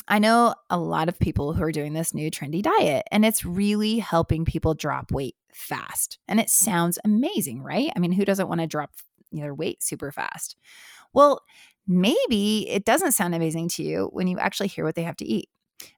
I 0.08 0.18
know 0.20 0.54
a 0.70 0.78
lot 0.78 1.08
of 1.08 1.18
people 1.18 1.52
who 1.52 1.62
are 1.62 1.72
doing 1.72 1.92
this 1.92 2.14
new 2.14 2.30
trendy 2.30 2.62
diet, 2.62 3.04
and 3.10 3.24
it's 3.24 3.44
really 3.44 3.98
helping 3.98 4.44
people 4.44 4.74
drop 4.74 5.12
weight 5.12 5.34
fast. 5.52 6.18
And 6.28 6.40
it 6.40 6.48
sounds 6.48 6.98
amazing, 7.04 7.62
right? 7.62 7.90
I 7.94 7.98
mean, 7.98 8.12
who 8.12 8.24
doesn't 8.24 8.48
want 8.48 8.60
to 8.62 8.66
drop 8.66 8.92
their 9.32 9.54
weight 9.54 9.82
super 9.82 10.10
fast? 10.10 10.56
Well, 11.12 11.40
maybe 11.86 12.68
it 12.68 12.84
doesn't 12.84 13.12
sound 13.12 13.34
amazing 13.34 13.68
to 13.70 13.82
you 13.82 14.08
when 14.12 14.26
you 14.26 14.38
actually 14.38 14.68
hear 14.68 14.84
what 14.84 14.94
they 14.94 15.02
have 15.02 15.16
to 15.16 15.24
eat. 15.24 15.48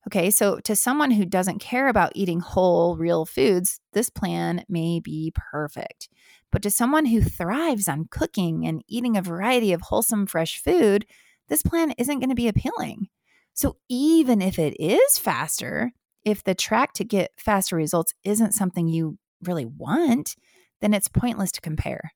Okay, 0.06 0.30
so 0.30 0.58
to 0.60 0.74
someone 0.74 1.10
who 1.10 1.26
doesn't 1.26 1.58
care 1.58 1.88
about 1.88 2.12
eating 2.14 2.40
whole, 2.40 2.96
real 2.96 3.26
foods, 3.26 3.80
this 3.92 4.08
plan 4.10 4.64
may 4.68 5.00
be 5.00 5.32
perfect. 5.52 6.08
But 6.50 6.62
to 6.62 6.70
someone 6.70 7.06
who 7.06 7.20
thrives 7.20 7.88
on 7.88 8.08
cooking 8.10 8.66
and 8.66 8.82
eating 8.88 9.16
a 9.16 9.22
variety 9.22 9.72
of 9.72 9.82
wholesome, 9.82 10.26
fresh 10.26 10.62
food, 10.62 11.04
this 11.48 11.62
plan 11.62 11.92
isn't 11.98 12.20
going 12.20 12.30
to 12.30 12.34
be 12.34 12.48
appealing. 12.48 13.08
So 13.52 13.76
even 13.88 14.40
if 14.40 14.58
it 14.58 14.74
is 14.80 15.18
faster, 15.18 15.92
if 16.24 16.42
the 16.42 16.54
track 16.54 16.92
to 16.94 17.04
get 17.04 17.32
faster 17.36 17.76
results 17.76 18.14
isn't 18.24 18.52
something 18.52 18.88
you 18.88 19.18
really 19.42 19.66
want, 19.66 20.34
then 20.80 20.94
it's 20.94 21.08
pointless 21.08 21.52
to 21.52 21.60
compare. 21.60 22.12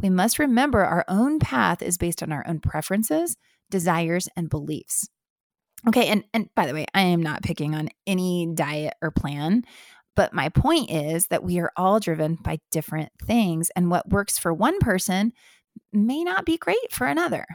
We 0.00 0.10
must 0.10 0.38
remember 0.38 0.84
our 0.84 1.04
own 1.08 1.38
path 1.38 1.82
is 1.82 1.98
based 1.98 2.22
on 2.22 2.32
our 2.32 2.46
own 2.46 2.60
preferences, 2.60 3.36
desires, 3.70 4.28
and 4.36 4.48
beliefs. 4.48 5.08
Okay, 5.86 6.06
and 6.08 6.24
and 6.34 6.48
by 6.54 6.66
the 6.66 6.74
way, 6.74 6.86
I 6.94 7.02
am 7.02 7.22
not 7.22 7.42
picking 7.42 7.74
on 7.74 7.88
any 8.06 8.48
diet 8.52 8.94
or 9.00 9.10
plan, 9.10 9.62
but 10.16 10.32
my 10.32 10.48
point 10.48 10.90
is 10.90 11.28
that 11.28 11.44
we 11.44 11.60
are 11.60 11.72
all 11.76 12.00
driven 12.00 12.34
by 12.34 12.58
different 12.70 13.10
things 13.22 13.70
and 13.76 13.90
what 13.90 14.08
works 14.08 14.38
for 14.38 14.52
one 14.52 14.78
person 14.80 15.32
may 15.92 16.24
not 16.24 16.44
be 16.44 16.58
great 16.58 16.90
for 16.90 17.06
another. 17.06 17.46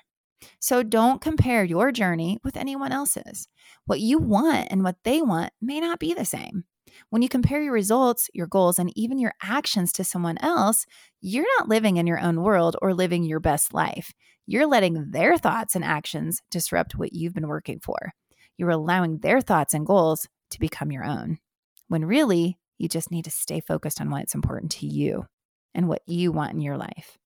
So 0.59 0.83
don't 0.83 1.21
compare 1.21 1.63
your 1.63 1.91
journey 1.91 2.39
with 2.43 2.57
anyone 2.57 2.91
else's. 2.91 3.47
What 3.85 3.99
you 3.99 4.17
want 4.17 4.67
and 4.71 4.83
what 4.83 4.97
they 5.03 5.21
want 5.21 5.51
may 5.61 5.79
not 5.79 5.99
be 5.99 6.13
the 6.13 6.25
same. 6.25 6.65
When 7.09 7.21
you 7.21 7.29
compare 7.29 7.61
your 7.61 7.73
results, 7.73 8.29
your 8.33 8.47
goals, 8.47 8.79
and 8.79 8.91
even 8.97 9.19
your 9.19 9.33
actions 9.41 9.91
to 9.93 10.03
someone 10.03 10.37
else, 10.39 10.85
you're 11.21 11.45
not 11.59 11.69
living 11.69 11.97
in 11.97 12.07
your 12.07 12.19
own 12.19 12.41
world 12.41 12.75
or 12.81 12.93
living 12.93 13.23
your 13.23 13.39
best 13.39 13.73
life. 13.73 14.13
You're 14.45 14.67
letting 14.67 15.11
their 15.11 15.37
thoughts 15.37 15.75
and 15.75 15.83
actions 15.83 16.41
disrupt 16.51 16.95
what 16.95 17.13
you've 17.13 17.33
been 17.33 17.47
working 17.47 17.79
for. 17.79 18.13
You're 18.57 18.69
allowing 18.69 19.19
their 19.19 19.41
thoughts 19.41 19.73
and 19.73 19.85
goals 19.85 20.27
to 20.51 20.59
become 20.59 20.91
your 20.91 21.05
own. 21.05 21.39
When 21.87 22.05
really, 22.05 22.57
you 22.77 22.89
just 22.89 23.11
need 23.11 23.25
to 23.25 23.31
stay 23.31 23.59
focused 23.59 24.01
on 24.01 24.09
what's 24.09 24.35
important 24.35 24.71
to 24.73 24.87
you 24.87 25.25
and 25.73 25.87
what 25.87 26.01
you 26.05 26.31
want 26.31 26.53
in 26.53 26.61
your 26.61 26.77
life. 26.77 27.17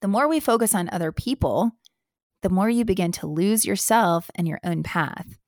The 0.00 0.08
more 0.08 0.28
we 0.28 0.40
focus 0.40 0.74
on 0.74 0.90
other 0.90 1.12
people, 1.12 1.72
the 2.42 2.50
more 2.50 2.68
you 2.68 2.84
begin 2.84 3.12
to 3.12 3.26
lose 3.26 3.64
yourself 3.64 4.30
and 4.34 4.46
your 4.46 4.60
own 4.64 4.82
path. 4.82 5.38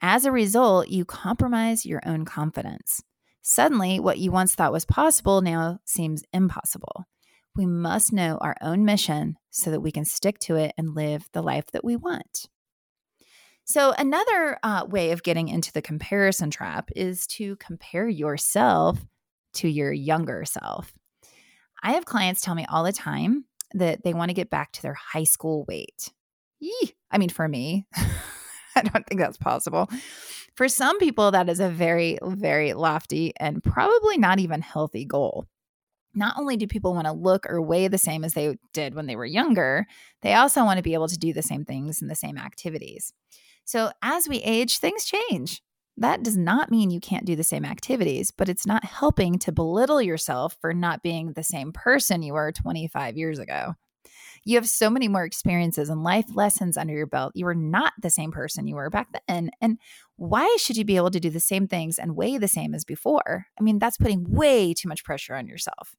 As 0.00 0.24
a 0.24 0.32
result, 0.32 0.88
you 0.88 1.04
compromise 1.04 1.86
your 1.86 2.00
own 2.04 2.24
confidence. 2.24 3.02
Suddenly, 3.42 4.00
what 4.00 4.18
you 4.18 4.30
once 4.30 4.54
thought 4.54 4.72
was 4.72 4.84
possible 4.84 5.40
now 5.40 5.78
seems 5.84 6.22
impossible. 6.32 7.04
We 7.54 7.64
must 7.64 8.12
know 8.12 8.38
our 8.40 8.56
own 8.60 8.84
mission 8.84 9.36
so 9.50 9.70
that 9.70 9.80
we 9.80 9.90
can 9.90 10.04
stick 10.04 10.38
to 10.40 10.56
it 10.56 10.72
and 10.76 10.94
live 10.94 11.28
the 11.32 11.42
life 11.42 11.66
that 11.72 11.84
we 11.84 11.96
want. 11.96 12.48
So, 13.64 13.94
another 13.98 14.58
uh, 14.62 14.86
way 14.88 15.10
of 15.12 15.22
getting 15.22 15.48
into 15.48 15.72
the 15.72 15.82
comparison 15.82 16.50
trap 16.50 16.90
is 16.94 17.26
to 17.28 17.56
compare 17.56 18.08
yourself 18.08 18.98
to 19.54 19.68
your 19.68 19.92
younger 19.92 20.44
self. 20.44 20.92
I 21.82 21.92
have 21.92 22.04
clients 22.04 22.42
tell 22.42 22.54
me 22.54 22.66
all 22.68 22.84
the 22.84 22.92
time 22.92 23.46
that 23.74 24.04
they 24.04 24.14
want 24.14 24.28
to 24.28 24.34
get 24.34 24.50
back 24.50 24.72
to 24.72 24.82
their 24.82 24.94
high 24.94 25.24
school 25.24 25.64
weight. 25.66 26.12
Yee. 26.60 26.94
I 27.10 27.18
mean, 27.18 27.28
for 27.28 27.48
me, 27.48 27.86
I 28.78 28.82
don't 28.82 29.06
think 29.06 29.20
that's 29.20 29.38
possible. 29.38 29.88
For 30.54 30.68
some 30.68 30.98
people, 30.98 31.30
that 31.30 31.48
is 31.48 31.60
a 31.60 31.68
very, 31.68 32.18
very 32.22 32.72
lofty 32.72 33.32
and 33.38 33.62
probably 33.62 34.18
not 34.18 34.38
even 34.38 34.60
healthy 34.60 35.04
goal. 35.04 35.46
Not 36.14 36.38
only 36.38 36.56
do 36.56 36.66
people 36.66 36.94
want 36.94 37.06
to 37.06 37.12
look 37.12 37.44
or 37.48 37.60
weigh 37.60 37.88
the 37.88 37.98
same 37.98 38.24
as 38.24 38.32
they 38.32 38.56
did 38.72 38.94
when 38.94 39.06
they 39.06 39.16
were 39.16 39.26
younger, 39.26 39.86
they 40.22 40.32
also 40.32 40.64
want 40.64 40.78
to 40.78 40.82
be 40.82 40.94
able 40.94 41.08
to 41.08 41.18
do 41.18 41.34
the 41.34 41.42
same 41.42 41.64
things 41.64 42.00
and 42.00 42.10
the 42.10 42.14
same 42.14 42.38
activities. 42.38 43.12
So, 43.66 43.90
as 44.02 44.28
we 44.28 44.38
age, 44.38 44.78
things 44.78 45.04
change. 45.04 45.60
That 45.98 46.22
does 46.22 46.36
not 46.36 46.70
mean 46.70 46.90
you 46.90 47.00
can't 47.00 47.24
do 47.24 47.36
the 47.36 47.42
same 47.42 47.64
activities, 47.64 48.30
but 48.30 48.48
it's 48.48 48.66
not 48.66 48.84
helping 48.84 49.38
to 49.40 49.52
belittle 49.52 50.00
yourself 50.00 50.56
for 50.60 50.72
not 50.72 51.02
being 51.02 51.32
the 51.32 51.42
same 51.42 51.72
person 51.72 52.22
you 52.22 52.34
were 52.34 52.52
25 52.52 53.16
years 53.16 53.38
ago. 53.38 53.74
You 54.46 54.54
have 54.58 54.68
so 54.68 54.88
many 54.88 55.08
more 55.08 55.24
experiences 55.24 55.88
and 55.88 56.04
life 56.04 56.26
lessons 56.32 56.76
under 56.76 56.94
your 56.94 57.08
belt. 57.08 57.32
You 57.34 57.48
are 57.48 57.54
not 57.54 57.94
the 58.00 58.10
same 58.10 58.30
person 58.30 58.68
you 58.68 58.76
were 58.76 58.90
back 58.90 59.08
then. 59.26 59.50
And 59.60 59.76
why 60.14 60.56
should 60.60 60.76
you 60.76 60.84
be 60.84 60.94
able 60.94 61.10
to 61.10 61.18
do 61.18 61.30
the 61.30 61.40
same 61.40 61.66
things 61.66 61.98
and 61.98 62.14
weigh 62.14 62.38
the 62.38 62.46
same 62.46 62.72
as 62.72 62.84
before? 62.84 63.46
I 63.58 63.62
mean, 63.64 63.80
that's 63.80 63.98
putting 63.98 64.30
way 64.30 64.72
too 64.72 64.88
much 64.88 65.02
pressure 65.02 65.34
on 65.34 65.48
yourself. 65.48 65.96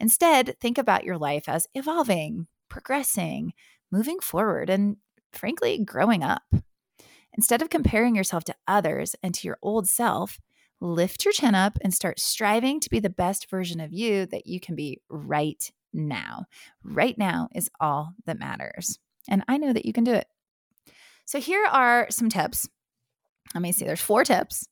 Instead, 0.00 0.56
think 0.58 0.78
about 0.78 1.04
your 1.04 1.18
life 1.18 1.50
as 1.50 1.66
evolving, 1.74 2.46
progressing, 2.70 3.52
moving 3.90 4.20
forward, 4.20 4.70
and 4.70 4.96
frankly, 5.34 5.78
growing 5.84 6.22
up. 6.22 6.44
Instead 7.34 7.60
of 7.60 7.68
comparing 7.68 8.16
yourself 8.16 8.42
to 8.44 8.54
others 8.66 9.14
and 9.22 9.34
to 9.34 9.46
your 9.46 9.58
old 9.60 9.86
self, 9.86 10.40
lift 10.80 11.26
your 11.26 11.32
chin 11.32 11.54
up 11.54 11.76
and 11.82 11.92
start 11.92 12.18
striving 12.18 12.80
to 12.80 12.88
be 12.88 13.00
the 13.00 13.10
best 13.10 13.50
version 13.50 13.80
of 13.80 13.92
you 13.92 14.24
that 14.24 14.46
you 14.46 14.60
can 14.60 14.74
be 14.74 14.98
right 15.10 15.70
now. 15.92 16.46
Right 16.82 17.16
now 17.16 17.48
is 17.54 17.70
all 17.80 18.14
that 18.26 18.38
matters. 18.38 18.98
And 19.28 19.44
I 19.48 19.58
know 19.58 19.72
that 19.72 19.86
you 19.86 19.92
can 19.92 20.04
do 20.04 20.12
it. 20.12 20.26
So 21.24 21.40
here 21.40 21.64
are 21.64 22.06
some 22.10 22.28
tips. 22.28 22.68
Let 23.54 23.62
me 23.62 23.72
see, 23.72 23.84
there's 23.84 24.00
four 24.00 24.24
tips 24.24 24.66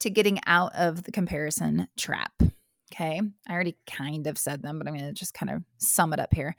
to 0.00 0.10
getting 0.10 0.38
out 0.46 0.74
of 0.74 1.02
the 1.02 1.12
comparison 1.12 1.88
trap. 1.96 2.32
Okay. 2.92 3.20
I 3.46 3.52
already 3.52 3.76
kind 3.86 4.26
of 4.26 4.38
said 4.38 4.62
them, 4.62 4.78
but 4.78 4.88
I'm 4.88 4.94
going 4.94 5.06
to 5.06 5.12
just 5.12 5.34
kind 5.34 5.50
of 5.50 5.62
sum 5.78 6.12
it 6.12 6.20
up 6.20 6.32
here. 6.32 6.56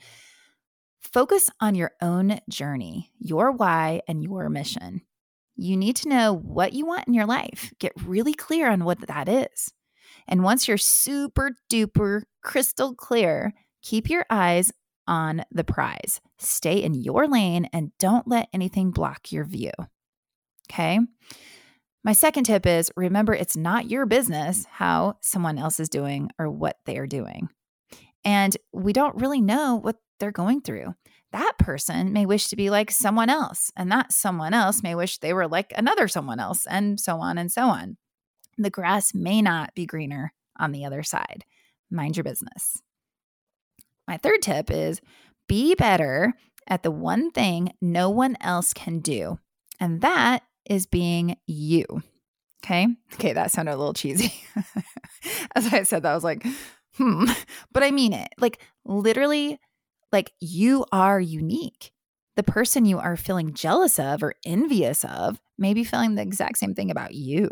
Focus 1.00 1.50
on 1.60 1.75
your 1.75 1.92
own 2.01 2.39
journey, 2.50 3.12
your 3.18 3.51
why, 3.51 4.01
and 4.08 4.24
your 4.24 4.50
mission. 4.50 5.01
You 5.56 5.75
need 5.75 5.96
to 5.98 6.10
know 6.10 6.34
what 6.34 6.74
you 6.74 6.86
want 6.86 7.08
in 7.08 7.13
your 7.13 7.25
life. 7.25 7.74
Get 7.80 7.94
really 8.06 8.34
clear 8.34 8.70
on 8.70 8.84
what 8.84 9.00
that 9.08 9.28
is. 9.28 9.74
And 10.28 10.44
once 10.44 10.68
you're 10.68 10.78
super 10.78 11.51
duper 11.72 12.24
crystal 12.44 12.94
clear, 12.94 13.54
keep 13.81 14.09
your 14.09 14.25
eyes 14.29 14.71
on 15.07 15.43
the 15.51 15.63
prize. 15.63 16.21
Stay 16.38 16.81
in 16.83 16.93
your 16.93 17.27
lane 17.27 17.69
and 17.74 17.91
don't 17.98 18.27
let 18.27 18.50
anything 18.53 18.91
block 18.91 19.31
your 19.31 19.43
view. 19.43 19.71
Okay. 20.71 21.00
My 22.03 22.13
second 22.13 22.45
tip 22.45 22.65
is 22.65 22.91
remember 22.95 23.33
it's 23.33 23.57
not 23.57 23.89
your 23.89 24.05
business 24.05 24.65
how 24.65 25.17
someone 25.21 25.57
else 25.57 25.79
is 25.79 25.89
doing 25.89 26.29
or 26.39 26.50
what 26.50 26.77
they 26.86 26.98
are 26.98 27.07
doing. 27.07 27.50
And 28.24 28.55
we 28.71 28.93
don't 28.93 29.19
really 29.19 29.41
know 29.41 29.75
what 29.75 29.98
they're 30.19 30.31
going 30.31 30.62
through. 30.62 30.93
That 31.31 31.53
person 31.57 32.13
may 32.13 32.25
wish 32.25 32.48
to 32.48 32.55
be 32.55 32.69
like 32.69 32.89
someone 32.89 33.29
else, 33.29 33.71
and 33.75 33.91
that 33.91 34.12
someone 34.12 34.53
else 34.53 34.81
may 34.81 34.95
wish 34.95 35.19
they 35.19 35.33
were 35.33 35.48
like 35.48 35.71
another 35.75 36.07
someone 36.07 36.39
else, 36.39 36.65
and 36.65 37.00
so 37.00 37.19
on 37.19 37.38
and 37.38 37.51
so 37.51 37.67
on. 37.67 37.98
The 38.57 38.71
grass 38.71 39.13
may 39.13 39.41
not 39.41 39.75
be 39.75 39.86
greener 39.86 40.33
on 40.57 40.71
the 40.71 40.86
other 40.86 41.03
side. 41.03 41.45
Mind 41.91 42.17
your 42.17 42.24
business. 42.24 42.81
My 44.10 44.18
third 44.18 44.42
tip 44.42 44.72
is 44.72 45.01
be 45.48 45.75
better 45.75 46.34
at 46.68 46.82
the 46.82 46.89
one 46.89 47.30
thing 47.30 47.74
no 47.80 48.10
one 48.10 48.38
else 48.42 48.74
can 48.74 49.01
do, 49.01 49.38
and 49.80 50.01
that 50.01 50.42
is 50.66 50.88
being 50.88 51.38
you. 51.46 51.86
Okay. 52.66 52.88
Okay. 53.13 53.34
That 53.34 53.51
sounded 53.51 53.75
a 53.75 53.78
little 53.78 53.94
cheesy. 53.94 54.34
As 55.56 55.72
I 55.72 55.84
said 55.84 56.01
that, 56.01 56.12
I 56.12 56.16
was 56.16 56.24
like, 56.24 56.44
hmm. 56.96 57.25
But 57.72 57.84
I 57.84 57.92
mean 57.92 58.13
it. 58.13 58.30
Like, 58.39 58.60
literally, 58.84 59.60
like 60.12 60.34
you 60.39 60.86
are 60.92 61.20
unique. 61.20 61.92
The 62.36 62.42
person 62.42 62.86
you 62.86 62.98
are 62.98 63.16
feeling 63.16 63.54
jealous 63.54 64.00
of 64.00 64.24
or 64.24 64.34
envious 64.44 65.06
of 65.06 65.39
may 65.56 65.75
be 65.75 65.84
feeling 65.84 66.16
the 66.16 66.24
exact 66.24 66.58
same 66.58 66.74
thing 66.74 66.89
about 66.89 67.13
you. 67.13 67.51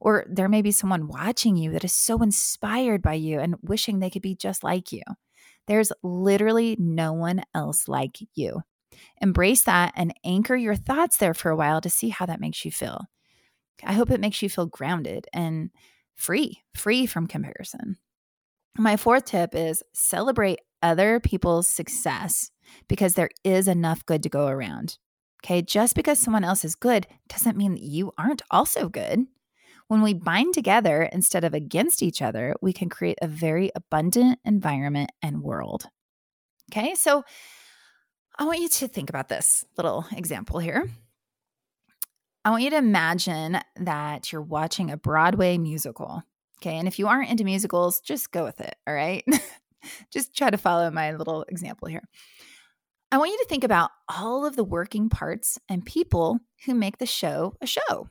Or 0.00 0.26
there 0.28 0.50
may 0.50 0.60
be 0.60 0.70
someone 0.70 1.08
watching 1.08 1.56
you 1.56 1.70
that 1.70 1.84
is 1.84 1.94
so 1.94 2.18
inspired 2.18 3.00
by 3.00 3.14
you 3.14 3.40
and 3.40 3.56
wishing 3.62 4.00
they 4.00 4.10
could 4.10 4.20
be 4.20 4.34
just 4.34 4.62
like 4.62 4.92
you. 4.92 5.02
There's 5.68 5.92
literally 6.02 6.76
no 6.80 7.12
one 7.12 7.42
else 7.54 7.86
like 7.86 8.18
you. 8.34 8.62
Embrace 9.20 9.62
that 9.64 9.92
and 9.94 10.12
anchor 10.24 10.56
your 10.56 10.74
thoughts 10.74 11.18
there 11.18 11.34
for 11.34 11.50
a 11.50 11.56
while 11.56 11.80
to 11.82 11.90
see 11.90 12.08
how 12.08 12.26
that 12.26 12.40
makes 12.40 12.64
you 12.64 12.72
feel. 12.72 13.04
I 13.84 13.92
hope 13.92 14.10
it 14.10 14.20
makes 14.20 14.42
you 14.42 14.48
feel 14.48 14.66
grounded 14.66 15.26
and 15.32 15.70
free, 16.16 16.62
free 16.74 17.06
from 17.06 17.28
comparison. 17.28 17.98
My 18.76 18.96
fourth 18.96 19.26
tip 19.26 19.54
is 19.54 19.82
celebrate 19.92 20.58
other 20.82 21.20
people's 21.20 21.68
success 21.68 22.50
because 22.88 23.14
there 23.14 23.30
is 23.44 23.68
enough 23.68 24.04
good 24.06 24.22
to 24.24 24.28
go 24.28 24.48
around. 24.48 24.98
Okay, 25.44 25.62
just 25.62 25.94
because 25.94 26.18
someone 26.18 26.44
else 26.44 26.64
is 26.64 26.74
good 26.74 27.06
doesn't 27.28 27.56
mean 27.56 27.74
that 27.74 27.82
you 27.82 28.12
aren't 28.18 28.42
also 28.50 28.88
good. 28.88 29.26
When 29.88 30.02
we 30.02 30.12
bind 30.12 30.52
together 30.52 31.02
instead 31.02 31.44
of 31.44 31.54
against 31.54 32.02
each 32.02 32.20
other, 32.20 32.54
we 32.60 32.74
can 32.74 32.90
create 32.90 33.18
a 33.22 33.26
very 33.26 33.70
abundant 33.74 34.38
environment 34.44 35.10
and 35.22 35.42
world. 35.42 35.86
Okay, 36.70 36.94
so 36.94 37.24
I 38.38 38.44
want 38.44 38.60
you 38.60 38.68
to 38.68 38.88
think 38.88 39.08
about 39.08 39.30
this 39.30 39.64
little 39.78 40.04
example 40.12 40.58
here. 40.58 40.90
I 42.44 42.50
want 42.50 42.62
you 42.62 42.70
to 42.70 42.76
imagine 42.76 43.60
that 43.76 44.30
you're 44.30 44.42
watching 44.42 44.90
a 44.90 44.98
Broadway 44.98 45.56
musical. 45.56 46.22
Okay, 46.60 46.76
and 46.76 46.86
if 46.86 46.98
you 46.98 47.08
aren't 47.08 47.30
into 47.30 47.44
musicals, 47.44 48.00
just 48.00 48.30
go 48.30 48.44
with 48.44 48.60
it. 48.60 48.76
All 48.86 48.94
right. 48.94 49.24
just 50.12 50.36
try 50.36 50.50
to 50.50 50.58
follow 50.58 50.90
my 50.90 51.12
little 51.12 51.46
example 51.48 51.88
here. 51.88 52.02
I 53.10 53.16
want 53.16 53.30
you 53.30 53.38
to 53.38 53.46
think 53.48 53.64
about 53.64 53.90
all 54.06 54.44
of 54.44 54.54
the 54.54 54.64
working 54.64 55.08
parts 55.08 55.58
and 55.66 55.84
people 55.84 56.40
who 56.66 56.74
make 56.74 56.98
the 56.98 57.06
show 57.06 57.54
a 57.62 57.66
show. 57.66 58.10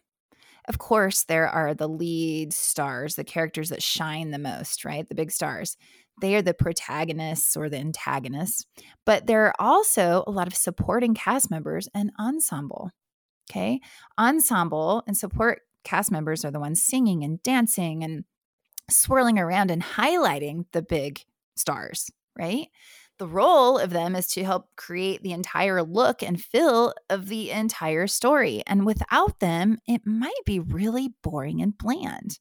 Of 0.67 0.79
course, 0.79 1.23
there 1.23 1.47
are 1.47 1.73
the 1.73 1.87
lead 1.87 2.53
stars, 2.53 3.15
the 3.15 3.23
characters 3.23 3.69
that 3.69 3.81
shine 3.81 4.31
the 4.31 4.37
most, 4.37 4.83
right? 4.83 5.07
The 5.07 5.15
big 5.15 5.31
stars. 5.31 5.77
They 6.19 6.35
are 6.35 6.41
the 6.41 6.53
protagonists 6.53 7.55
or 7.55 7.69
the 7.69 7.77
antagonists. 7.77 8.65
But 9.05 9.27
there 9.27 9.45
are 9.45 9.53
also 9.59 10.23
a 10.27 10.31
lot 10.31 10.47
of 10.47 10.55
supporting 10.55 11.13
cast 11.13 11.49
members 11.49 11.87
and 11.93 12.11
ensemble. 12.19 12.91
Okay. 13.49 13.79
Ensemble 14.19 15.03
and 15.07 15.15
support 15.15 15.61
cast 15.83 16.11
members 16.11 16.43
are 16.43 16.51
the 16.51 16.59
ones 16.59 16.83
singing 16.83 17.23
and 17.23 17.41
dancing 17.43 18.03
and 18.03 18.25
swirling 18.89 19.39
around 19.39 19.71
and 19.71 19.81
highlighting 19.81 20.65
the 20.73 20.81
big 20.81 21.21
stars, 21.55 22.09
right? 22.37 22.67
The 23.19 23.27
role 23.27 23.79
of 23.79 23.89
them 23.89 24.15
is 24.15 24.27
to 24.29 24.43
help 24.43 24.67
create 24.75 25.23
the 25.23 25.31
entire 25.31 25.81
look 25.81 26.21
and 26.21 26.41
feel 26.41 26.93
of 27.09 27.27
the 27.27 27.49
entire 27.49 28.05
story. 28.05 28.61
And 28.67 28.85
without 28.85 29.39
them, 29.39 29.79
it 29.87 30.05
might 30.05 30.45
be 30.45 30.59
really 30.59 31.15
boring 31.23 31.61
and 31.61 31.75
bland. 31.77 32.39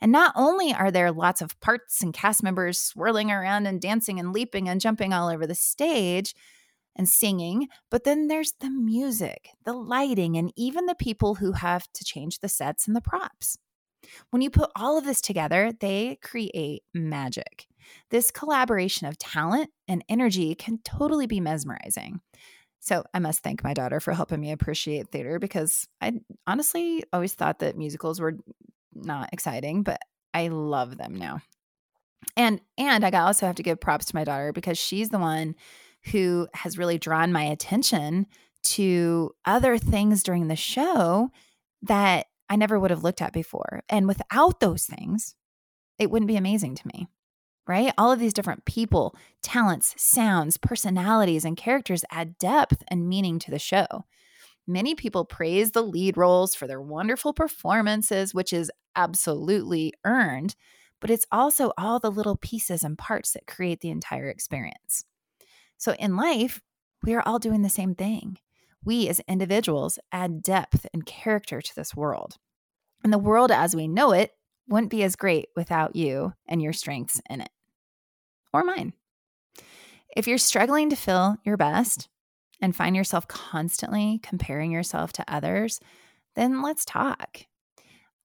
And 0.00 0.12
not 0.12 0.32
only 0.36 0.72
are 0.72 0.90
there 0.90 1.10
lots 1.10 1.42
of 1.42 1.58
parts 1.60 2.02
and 2.02 2.14
cast 2.14 2.42
members 2.42 2.78
swirling 2.78 3.30
around 3.30 3.66
and 3.66 3.80
dancing 3.80 4.20
and 4.20 4.32
leaping 4.32 4.68
and 4.68 4.80
jumping 4.80 5.12
all 5.12 5.28
over 5.28 5.46
the 5.46 5.54
stage 5.54 6.34
and 6.94 7.08
singing, 7.08 7.68
but 7.90 8.04
then 8.04 8.28
there's 8.28 8.54
the 8.60 8.70
music, 8.70 9.50
the 9.64 9.72
lighting, 9.72 10.36
and 10.36 10.52
even 10.56 10.86
the 10.86 10.94
people 10.94 11.34
who 11.34 11.52
have 11.52 11.90
to 11.92 12.04
change 12.04 12.38
the 12.38 12.48
sets 12.48 12.86
and 12.86 12.96
the 12.96 13.00
props. 13.00 13.58
When 14.30 14.40
you 14.40 14.50
put 14.50 14.70
all 14.76 14.96
of 14.96 15.04
this 15.04 15.20
together, 15.20 15.72
they 15.80 16.18
create 16.22 16.82
magic. 16.94 17.66
This 18.10 18.30
collaboration 18.30 19.06
of 19.06 19.18
talent 19.18 19.70
and 19.88 20.04
energy 20.08 20.54
can 20.54 20.78
totally 20.84 21.26
be 21.26 21.40
mesmerizing. 21.40 22.20
So 22.80 23.04
I 23.12 23.18
must 23.18 23.42
thank 23.42 23.64
my 23.64 23.74
daughter 23.74 24.00
for 24.00 24.12
helping 24.12 24.40
me 24.40 24.52
appreciate 24.52 25.08
theater 25.08 25.38
because 25.38 25.88
I 26.00 26.20
honestly 26.46 27.02
always 27.12 27.34
thought 27.34 27.58
that 27.58 27.76
musicals 27.76 28.20
were 28.20 28.36
not 28.94 29.30
exciting, 29.32 29.82
but 29.82 30.00
I 30.32 30.48
love 30.48 30.96
them 30.96 31.16
now. 31.16 31.40
And 32.36 32.60
and 32.78 33.04
I 33.04 33.10
also 33.10 33.46
have 33.46 33.56
to 33.56 33.62
give 33.62 33.80
props 33.80 34.06
to 34.06 34.16
my 34.16 34.24
daughter 34.24 34.52
because 34.52 34.78
she's 34.78 35.08
the 35.08 35.18
one 35.18 35.54
who 36.12 36.48
has 36.54 36.78
really 36.78 36.98
drawn 36.98 37.32
my 37.32 37.44
attention 37.44 38.26
to 38.62 39.32
other 39.44 39.78
things 39.78 40.22
during 40.22 40.48
the 40.48 40.56
show 40.56 41.30
that 41.82 42.26
I 42.48 42.56
never 42.56 42.78
would 42.78 42.90
have 42.90 43.04
looked 43.04 43.22
at 43.22 43.32
before. 43.32 43.82
And 43.88 44.06
without 44.06 44.60
those 44.60 44.84
things, 44.84 45.34
it 45.98 46.10
wouldn't 46.10 46.28
be 46.28 46.36
amazing 46.36 46.74
to 46.76 46.88
me, 46.88 47.08
right? 47.66 47.92
All 47.98 48.12
of 48.12 48.18
these 48.18 48.32
different 48.32 48.64
people, 48.64 49.14
talents, 49.42 49.94
sounds, 49.96 50.56
personalities, 50.56 51.44
and 51.44 51.56
characters 51.56 52.04
add 52.10 52.38
depth 52.38 52.82
and 52.88 53.08
meaning 53.08 53.38
to 53.40 53.50
the 53.50 53.58
show. 53.58 53.86
Many 54.66 54.94
people 54.94 55.24
praise 55.24 55.70
the 55.70 55.82
lead 55.82 56.16
roles 56.16 56.54
for 56.54 56.66
their 56.66 56.80
wonderful 56.80 57.32
performances, 57.32 58.34
which 58.34 58.52
is 58.52 58.70
absolutely 58.96 59.92
earned, 60.04 60.56
but 61.00 61.10
it's 61.10 61.26
also 61.30 61.72
all 61.78 61.98
the 61.98 62.10
little 62.10 62.36
pieces 62.36 62.82
and 62.82 62.98
parts 62.98 63.32
that 63.32 63.46
create 63.46 63.80
the 63.80 63.90
entire 63.90 64.28
experience. 64.28 65.04
So 65.76 65.92
in 65.94 66.16
life, 66.16 66.60
we 67.02 67.14
are 67.14 67.22
all 67.24 67.38
doing 67.38 67.62
the 67.62 67.68
same 67.68 67.94
thing 67.94 68.38
we 68.84 69.08
as 69.08 69.20
individuals 69.28 69.98
add 70.12 70.42
depth 70.42 70.86
and 70.94 71.04
character 71.04 71.60
to 71.60 71.74
this 71.74 71.94
world. 71.94 72.36
And 73.02 73.12
the 73.12 73.18
world 73.18 73.50
as 73.50 73.74
we 73.74 73.88
know 73.88 74.12
it 74.12 74.30
wouldn't 74.68 74.92
be 74.92 75.02
as 75.02 75.16
great 75.16 75.48
without 75.56 75.96
you 75.96 76.32
and 76.48 76.62
your 76.62 76.72
strengths 76.72 77.20
in 77.28 77.40
it, 77.40 77.50
or 78.56 78.64
mine. 78.64 78.92
If 80.16 80.26
you're 80.26 80.38
struggling 80.38 80.90
to 80.90 80.96
feel 80.96 81.36
your 81.44 81.56
best, 81.56 82.08
and 82.60 82.74
find 82.74 82.96
yourself 82.96 83.28
constantly 83.28 84.20
comparing 84.22 84.70
yourself 84.70 85.12
to 85.14 85.24
others, 85.28 85.80
then 86.34 86.62
let's 86.62 86.84
talk. 86.84 87.42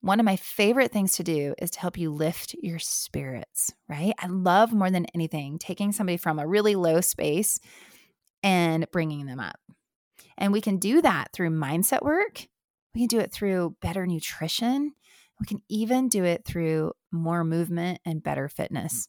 One 0.01 0.19
of 0.19 0.25
my 0.25 0.35
favorite 0.35 0.91
things 0.91 1.13
to 1.13 1.23
do 1.23 1.53
is 1.59 1.69
to 1.71 1.79
help 1.79 1.97
you 1.97 2.11
lift 2.11 2.55
your 2.61 2.79
spirits, 2.79 3.71
right? 3.87 4.13
I 4.17 4.27
love 4.27 4.73
more 4.73 4.89
than 4.89 5.05
anything 5.13 5.59
taking 5.59 5.91
somebody 5.91 6.17
from 6.17 6.39
a 6.39 6.47
really 6.47 6.75
low 6.75 7.01
space 7.01 7.59
and 8.41 8.89
bringing 8.91 9.27
them 9.27 9.39
up. 9.39 9.59
And 10.37 10.51
we 10.51 10.61
can 10.61 10.77
do 10.77 11.01
that 11.03 11.31
through 11.33 11.51
mindset 11.51 12.01
work. 12.01 12.47
We 12.95 13.01
can 13.01 13.07
do 13.07 13.19
it 13.19 13.31
through 13.31 13.75
better 13.81 14.07
nutrition. 14.07 14.93
We 15.39 15.45
can 15.45 15.61
even 15.69 16.09
do 16.09 16.23
it 16.23 16.45
through 16.45 16.93
more 17.11 17.43
movement 17.43 17.99
and 18.03 18.23
better 18.23 18.49
fitness. 18.49 19.07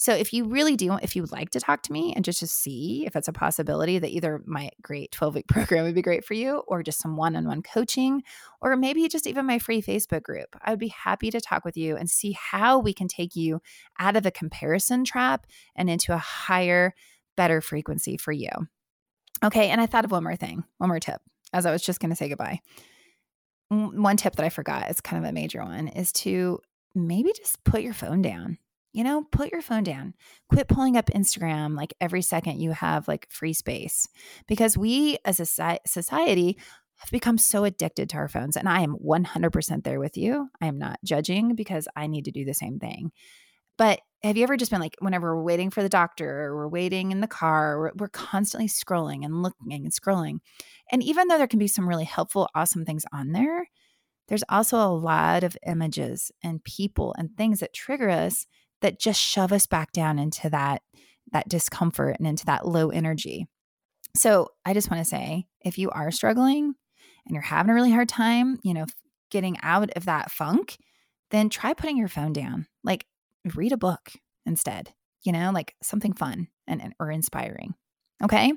So 0.00 0.14
if 0.14 0.32
you 0.32 0.46
really 0.46 0.76
do, 0.76 0.96
if 1.02 1.14
you 1.14 1.20
would 1.20 1.30
like 1.30 1.50
to 1.50 1.60
talk 1.60 1.82
to 1.82 1.92
me 1.92 2.14
and 2.16 2.24
just 2.24 2.40
to 2.40 2.46
see 2.46 3.04
if 3.06 3.14
it's 3.16 3.28
a 3.28 3.34
possibility 3.34 3.98
that 3.98 4.08
either 4.08 4.40
my 4.46 4.70
great 4.80 5.12
12 5.12 5.34
week 5.34 5.46
program 5.48 5.84
would 5.84 5.94
be 5.94 6.00
great 6.00 6.24
for 6.24 6.32
you 6.32 6.62
or 6.66 6.82
just 6.82 7.00
some 7.00 7.18
one 7.18 7.36
on 7.36 7.46
one 7.46 7.60
coaching, 7.60 8.22
or 8.62 8.76
maybe 8.76 9.06
just 9.08 9.26
even 9.26 9.44
my 9.44 9.58
free 9.58 9.82
Facebook 9.82 10.22
group, 10.22 10.56
I 10.62 10.70
would 10.70 10.78
be 10.78 10.88
happy 10.88 11.30
to 11.30 11.38
talk 11.38 11.66
with 11.66 11.76
you 11.76 11.96
and 11.96 12.08
see 12.08 12.32
how 12.32 12.78
we 12.78 12.94
can 12.94 13.08
take 13.08 13.36
you 13.36 13.60
out 13.98 14.16
of 14.16 14.22
the 14.22 14.30
comparison 14.30 15.04
trap 15.04 15.46
and 15.76 15.90
into 15.90 16.14
a 16.14 16.18
higher, 16.18 16.94
better 17.36 17.60
frequency 17.60 18.16
for 18.16 18.32
you. 18.32 18.48
Okay. 19.44 19.68
And 19.68 19.82
I 19.82 19.86
thought 19.86 20.06
of 20.06 20.12
one 20.12 20.24
more 20.24 20.34
thing, 20.34 20.64
one 20.78 20.88
more 20.88 20.98
tip 20.98 21.20
as 21.52 21.66
I 21.66 21.72
was 21.72 21.82
just 21.82 22.00
going 22.00 22.08
to 22.08 22.16
say 22.16 22.30
goodbye. 22.30 22.60
One 23.68 24.16
tip 24.16 24.36
that 24.36 24.46
I 24.46 24.48
forgot, 24.48 24.88
it's 24.88 25.02
kind 25.02 25.22
of 25.22 25.28
a 25.28 25.32
major 25.34 25.62
one, 25.62 25.88
is 25.88 26.10
to 26.12 26.60
maybe 26.94 27.34
just 27.36 27.62
put 27.64 27.82
your 27.82 27.92
phone 27.92 28.22
down. 28.22 28.56
You 28.92 29.04
know, 29.04 29.24
put 29.30 29.52
your 29.52 29.62
phone 29.62 29.84
down. 29.84 30.14
Quit 30.48 30.68
pulling 30.68 30.96
up 30.96 31.06
Instagram 31.06 31.76
like 31.76 31.94
every 32.00 32.22
second 32.22 32.60
you 32.60 32.72
have 32.72 33.06
like 33.06 33.28
free 33.30 33.52
space 33.52 34.08
because 34.48 34.76
we 34.76 35.18
as 35.24 35.38
a 35.38 35.78
society 35.86 36.58
have 37.00 37.10
become 37.10 37.38
so 37.38 37.64
addicted 37.64 38.10
to 38.10 38.16
our 38.18 38.28
phones. 38.28 38.56
And 38.56 38.68
I 38.68 38.80
am 38.80 38.96
100% 38.96 39.84
there 39.84 40.00
with 40.00 40.16
you. 40.16 40.48
I 40.60 40.66
am 40.66 40.78
not 40.78 40.98
judging 41.04 41.54
because 41.54 41.88
I 41.96 42.06
need 42.06 42.26
to 42.26 42.30
do 42.30 42.44
the 42.44 42.52
same 42.52 42.78
thing. 42.78 43.10
But 43.78 44.00
have 44.22 44.36
you 44.36 44.42
ever 44.42 44.58
just 44.58 44.70
been 44.70 44.80
like, 44.80 44.96
whenever 44.98 45.34
we're 45.34 45.42
waiting 45.42 45.70
for 45.70 45.82
the 45.82 45.88
doctor 45.88 46.42
or 46.42 46.54
we're 46.54 46.68
waiting 46.68 47.10
in 47.10 47.22
the 47.22 47.26
car, 47.26 47.78
we're, 47.78 47.92
we're 47.96 48.08
constantly 48.08 48.68
scrolling 48.68 49.24
and 49.24 49.42
looking 49.42 49.72
and 49.72 49.90
scrolling. 49.90 50.40
And 50.92 51.02
even 51.02 51.28
though 51.28 51.38
there 51.38 51.46
can 51.46 51.58
be 51.58 51.66
some 51.66 51.88
really 51.88 52.04
helpful, 52.04 52.50
awesome 52.54 52.84
things 52.84 53.06
on 53.14 53.32
there, 53.32 53.66
there's 54.28 54.44
also 54.50 54.76
a 54.76 54.92
lot 54.92 55.42
of 55.42 55.56
images 55.66 56.30
and 56.44 56.62
people 56.62 57.14
and 57.16 57.34
things 57.34 57.60
that 57.60 57.72
trigger 57.72 58.10
us 58.10 58.46
that 58.80 59.00
just 59.00 59.20
shove 59.20 59.52
us 59.52 59.66
back 59.66 59.92
down 59.92 60.18
into 60.18 60.50
that 60.50 60.82
that 61.32 61.48
discomfort 61.48 62.16
and 62.18 62.26
into 62.26 62.44
that 62.46 62.66
low 62.66 62.90
energy. 62.90 63.46
So, 64.16 64.48
I 64.64 64.74
just 64.74 64.90
want 64.90 65.02
to 65.02 65.08
say 65.08 65.46
if 65.60 65.78
you 65.78 65.90
are 65.90 66.10
struggling 66.10 66.74
and 67.26 67.34
you're 67.34 67.42
having 67.42 67.70
a 67.70 67.74
really 67.74 67.92
hard 67.92 68.08
time, 68.08 68.58
you 68.62 68.74
know, 68.74 68.86
getting 69.30 69.56
out 69.62 69.90
of 69.90 70.06
that 70.06 70.30
funk, 70.30 70.76
then 71.30 71.48
try 71.48 71.74
putting 71.74 71.96
your 71.96 72.08
phone 72.08 72.32
down. 72.32 72.66
Like 72.82 73.06
read 73.54 73.72
a 73.72 73.76
book 73.76 74.10
instead, 74.46 74.92
you 75.22 75.32
know, 75.32 75.50
like 75.52 75.74
something 75.82 76.12
fun 76.12 76.48
and, 76.66 76.82
and 76.82 76.94
or 76.98 77.10
inspiring. 77.10 77.74
Okay. 78.22 78.52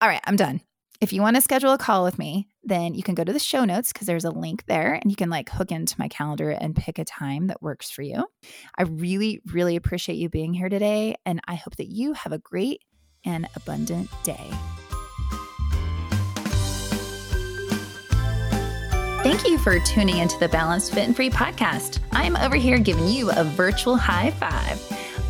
All 0.00 0.08
right, 0.08 0.20
I'm 0.24 0.36
done. 0.36 0.60
If 1.00 1.12
you 1.12 1.20
want 1.20 1.36
to 1.36 1.42
schedule 1.42 1.72
a 1.72 1.78
call 1.78 2.04
with 2.04 2.18
me, 2.18 2.48
then 2.62 2.94
you 2.94 3.02
can 3.02 3.14
go 3.14 3.24
to 3.24 3.32
the 3.32 3.38
show 3.38 3.64
notes 3.64 3.92
because 3.92 4.06
there's 4.06 4.24
a 4.24 4.30
link 4.30 4.64
there 4.66 4.94
and 4.94 5.10
you 5.10 5.16
can 5.16 5.28
like 5.28 5.50
hook 5.50 5.72
into 5.72 5.96
my 5.98 6.08
calendar 6.08 6.50
and 6.50 6.74
pick 6.74 6.98
a 6.98 7.04
time 7.04 7.48
that 7.48 7.60
works 7.60 7.90
for 7.90 8.02
you. 8.02 8.26
I 8.78 8.84
really, 8.84 9.40
really 9.52 9.76
appreciate 9.76 10.16
you 10.16 10.28
being 10.28 10.54
here 10.54 10.68
today. 10.68 11.16
And 11.26 11.40
I 11.46 11.56
hope 11.56 11.76
that 11.76 11.88
you 11.88 12.12
have 12.12 12.32
a 12.32 12.38
great 12.38 12.82
and 13.24 13.48
abundant 13.56 14.08
day. 14.22 14.50
Thank 19.22 19.44
you 19.48 19.58
for 19.58 19.80
tuning 19.80 20.18
into 20.18 20.38
the 20.38 20.48
Balanced 20.48 20.92
Fit 20.92 21.06
and 21.06 21.16
Free 21.16 21.30
podcast. 21.30 21.98
I'm 22.12 22.36
over 22.36 22.56
here 22.56 22.78
giving 22.78 23.08
you 23.08 23.30
a 23.30 23.42
virtual 23.42 23.96
high 23.96 24.30
five. 24.32 24.80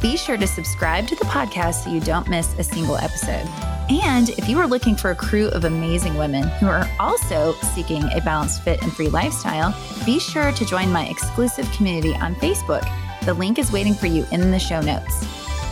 Be 0.03 0.17
sure 0.17 0.37
to 0.37 0.47
subscribe 0.47 1.07
to 1.09 1.17
the 1.17 1.25
podcast 1.25 1.85
so 1.85 1.91
you 1.91 2.01
don't 2.01 2.29
miss 2.29 2.59
a 2.59 2.65
single 2.65 2.97
episode. 2.97 3.49
And 3.91 4.31
if 4.31 4.49
you 4.49 4.59
are 4.59 4.67
looking 4.67 4.97
for 4.97 5.11
a 5.11 5.15
crew 5.15 5.49
of 5.49 5.65
amazing 5.65 6.17
women 6.17 6.45
who 6.45 6.67
are 6.67 6.89
also 6.99 7.53
seeking 7.75 8.03
a 8.13 8.21
balanced, 8.21 8.63
fit, 8.63 8.83
and 8.83 8.93
free 8.93 9.09
lifestyle, 9.09 9.75
be 10.07 10.19
sure 10.19 10.53
to 10.53 10.65
join 10.65 10.91
my 10.91 11.07
exclusive 11.07 11.71
community 11.73 12.15
on 12.15 12.35
Facebook. 12.37 12.89
The 13.25 13.35
link 13.35 13.59
is 13.59 13.73
waiting 13.73 13.95
for 13.95 14.07
you 14.07 14.27
in 14.33 14.51
the 14.51 14.59
show 14.59 14.81
notes. 14.81 15.27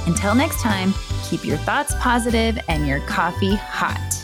Until 0.06 0.34
next 0.34 0.60
time, 0.60 0.92
keep 1.24 1.44
your 1.44 1.58
thoughts 1.58 1.94
positive 2.00 2.58
and 2.68 2.86
your 2.86 3.00
coffee 3.00 3.54
hot. 3.54 4.21